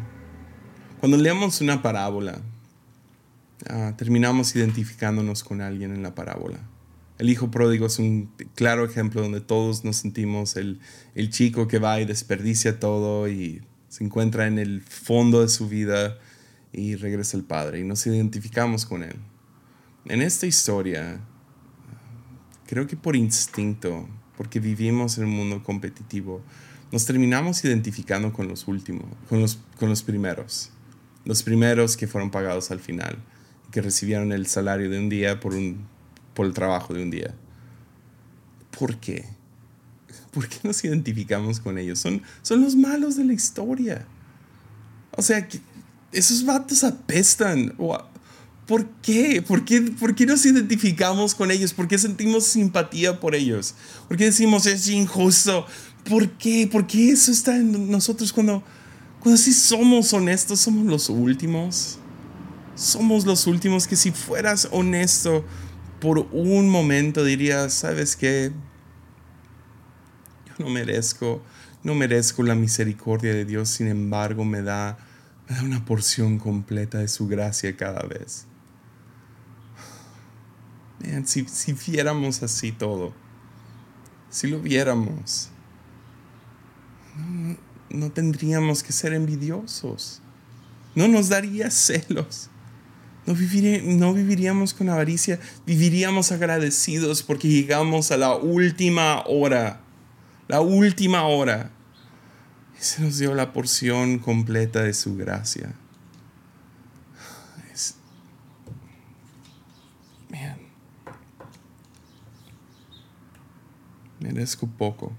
Cuando 1.00 1.16
leemos 1.16 1.60
una 1.60 1.82
parábola, 1.82 2.40
ah, 3.68 3.94
terminamos 3.98 4.54
identificándonos 4.54 5.42
con 5.42 5.60
alguien 5.60 5.92
en 5.92 6.04
la 6.04 6.14
parábola. 6.14 6.60
El 7.18 7.28
hijo 7.28 7.50
pródigo 7.50 7.86
es 7.86 7.98
un 7.98 8.30
claro 8.54 8.84
ejemplo 8.84 9.22
donde 9.22 9.40
todos 9.40 9.84
nos 9.84 9.96
sentimos 9.96 10.54
el, 10.54 10.78
el 11.16 11.30
chico 11.30 11.66
que 11.66 11.80
va 11.80 12.00
y 12.00 12.04
desperdicia 12.04 12.78
todo 12.78 13.28
y 13.28 13.60
se 13.88 14.04
encuentra 14.04 14.46
en 14.46 14.60
el 14.60 14.82
fondo 14.82 15.42
de 15.42 15.48
su 15.48 15.68
vida 15.68 16.18
y 16.72 16.94
regresa 16.94 17.36
el 17.36 17.42
padre 17.42 17.80
y 17.80 17.84
nos 17.84 18.06
identificamos 18.06 18.86
con 18.86 19.02
él. 19.02 19.16
En 20.04 20.22
esta 20.22 20.46
historia, 20.46 21.20
creo 22.68 22.86
que 22.86 22.96
por 22.96 23.16
instinto, 23.16 24.08
porque 24.36 24.60
vivimos 24.60 25.18
en 25.18 25.24
un 25.24 25.30
mundo 25.30 25.64
competitivo, 25.64 26.42
nos 26.92 27.04
terminamos 27.04 27.64
identificando 27.64 28.32
con 28.32 28.48
los 28.48 28.68
últimos, 28.68 29.06
con 29.28 29.40
los, 29.40 29.58
con 29.78 29.88
los 29.88 30.02
primeros. 30.02 30.70
Los 31.24 31.42
primeros 31.42 31.96
que 31.96 32.06
fueron 32.06 32.30
pagados 32.30 32.70
al 32.70 32.80
final, 32.80 33.18
que 33.72 33.82
recibieron 33.82 34.32
el 34.32 34.46
salario 34.46 34.88
de 34.88 34.98
un 34.98 35.08
día 35.08 35.40
por, 35.40 35.54
un, 35.54 35.86
por 36.34 36.46
el 36.46 36.52
trabajo 36.52 36.94
de 36.94 37.02
un 37.02 37.10
día. 37.10 37.34
¿Por 38.78 38.98
qué? 38.98 39.24
¿Por 40.30 40.48
qué 40.48 40.58
nos 40.62 40.84
identificamos 40.84 41.60
con 41.60 41.78
ellos? 41.78 41.98
Son, 41.98 42.22
son 42.42 42.60
los 42.60 42.76
malos 42.76 43.16
de 43.16 43.24
la 43.24 43.32
historia. 43.32 44.06
O 45.16 45.22
sea, 45.22 45.48
esos 46.12 46.44
vatos 46.44 46.84
apestan. 46.84 47.74
¿Por 48.66 48.86
qué? 49.02 49.42
¿Por 49.42 49.64
qué? 49.64 49.80
¿Por 49.80 50.14
qué 50.14 50.26
nos 50.26 50.44
identificamos 50.44 51.34
con 51.34 51.50
ellos? 51.50 51.72
¿Por 51.72 51.88
qué 51.88 51.98
sentimos 51.98 52.44
simpatía 52.44 53.18
por 53.18 53.34
ellos? 53.34 53.74
¿Por 54.08 54.16
qué 54.16 54.26
decimos 54.26 54.66
es 54.66 54.88
injusto? 54.88 55.66
¿Por 56.08 56.30
qué? 56.32 56.68
¿Por 56.70 56.86
qué 56.86 57.10
eso 57.10 57.32
está 57.32 57.56
en 57.56 57.90
nosotros 57.90 58.32
cuando, 58.32 58.62
cuando 59.20 59.36
sí 59.36 59.52
somos 59.52 60.12
honestos, 60.12 60.60
somos 60.60 60.86
los 60.86 61.08
últimos? 61.08 61.98
Somos 62.76 63.24
los 63.26 63.46
últimos 63.46 63.86
que 63.86 63.96
si 63.96 64.12
fueras 64.12 64.68
honesto 64.70 65.44
por 66.00 66.18
un 66.30 66.68
momento 66.68 67.24
dirías, 67.24 67.72
¿sabes 67.72 68.16
qué? 68.16 68.52
Yo 70.46 70.64
no 70.64 70.70
merezco, 70.70 71.42
no 71.82 71.94
merezco 71.94 72.42
la 72.42 72.54
misericordia 72.54 73.32
de 73.32 73.44
Dios, 73.44 73.70
sin 73.70 73.88
embargo 73.88 74.44
me 74.44 74.62
da, 74.62 74.98
me 75.48 75.56
da 75.56 75.62
una 75.62 75.84
porción 75.84 76.38
completa 76.38 76.98
de 76.98 77.08
su 77.08 77.26
gracia 77.26 77.76
cada 77.76 78.02
vez. 78.02 78.46
si, 81.24 81.46
si 81.48 81.72
viéramos 81.72 82.42
así 82.42 82.72
todo, 82.72 83.12
si 84.28 84.48
lo 84.48 84.60
viéramos, 84.60 85.50
no, 87.90 88.10
tendríamos 88.10 88.82
que 88.82 88.92
ser 88.92 89.12
envidiosos. 89.12 90.20
No 90.94 91.08
nos 91.08 91.28
daría 91.28 91.70
celos. 91.70 92.50
No, 93.26 93.34
no 93.34 94.14
viviríamos 94.14 94.72
con 94.72 94.88
avaricia, 94.88 95.40
viviríamos 95.66 96.30
agradecidos 96.30 97.22
porque 97.24 97.48
llegamos 97.48 98.12
a 98.12 98.16
la 98.16 98.36
última 98.36 99.24
hora, 99.26 99.80
la 100.46 100.60
última 100.60 101.24
hora. 101.26 101.72
Y 102.78 102.84
se 102.84 103.02
nos 103.02 103.18
dio 103.18 103.34
la 103.34 103.52
porción 103.52 104.18
completa 104.18 104.82
de 104.82 104.94
su 104.94 105.16
gracia. 105.16 105.74
merezco 114.26 114.66
poco. 114.66 115.12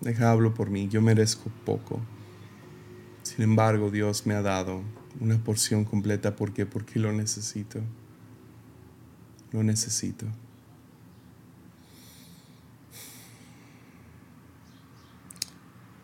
Deja 0.00 0.30
hablo 0.30 0.54
por 0.54 0.70
mí, 0.70 0.88
yo 0.88 1.02
merezco 1.02 1.50
poco. 1.64 2.00
Sin 3.22 3.42
embargo, 3.42 3.90
Dios 3.90 4.26
me 4.26 4.34
ha 4.34 4.42
dado 4.42 4.82
una 5.20 5.42
porción 5.42 5.84
completa. 5.84 6.36
¿Por 6.36 6.52
qué? 6.52 6.66
Porque 6.66 6.98
lo 6.98 7.12
necesito. 7.12 7.80
Lo 9.52 9.62
necesito. 9.62 10.26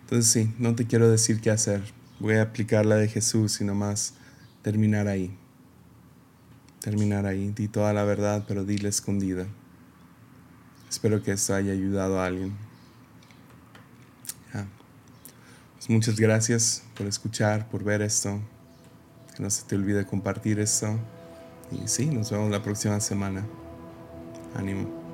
Entonces 0.02 0.30
sí, 0.30 0.54
no 0.58 0.74
te 0.74 0.86
quiero 0.86 1.10
decir 1.10 1.40
qué 1.40 1.50
hacer. 1.50 1.82
Voy 2.20 2.34
a 2.34 2.42
aplicar 2.42 2.86
la 2.86 2.96
de 2.96 3.08
Jesús 3.08 3.60
y 3.60 3.64
nomás 3.64 4.14
terminar 4.62 5.08
ahí. 5.08 5.36
Terminar 6.80 7.26
ahí. 7.26 7.50
Di 7.50 7.66
toda 7.66 7.92
la 7.92 8.04
verdad, 8.04 8.44
pero 8.46 8.64
dile 8.64 8.88
escondida. 8.88 9.46
Espero 10.88 11.22
que 11.22 11.32
esto 11.32 11.54
haya 11.54 11.72
ayudado 11.72 12.20
a 12.20 12.26
alguien. 12.26 12.65
Muchas 15.88 16.18
gracias 16.18 16.82
por 16.96 17.06
escuchar, 17.06 17.68
por 17.68 17.84
ver 17.84 18.02
esto. 18.02 18.40
Que 19.34 19.42
no 19.42 19.50
se 19.50 19.64
te 19.64 19.76
olvide 19.76 20.06
compartir 20.06 20.58
esto. 20.58 20.98
Y 21.70 21.88
sí, 21.88 22.06
nos 22.06 22.30
vemos 22.30 22.50
la 22.50 22.62
próxima 22.62 23.00
semana. 23.00 23.46
Ánimo. 24.54 25.05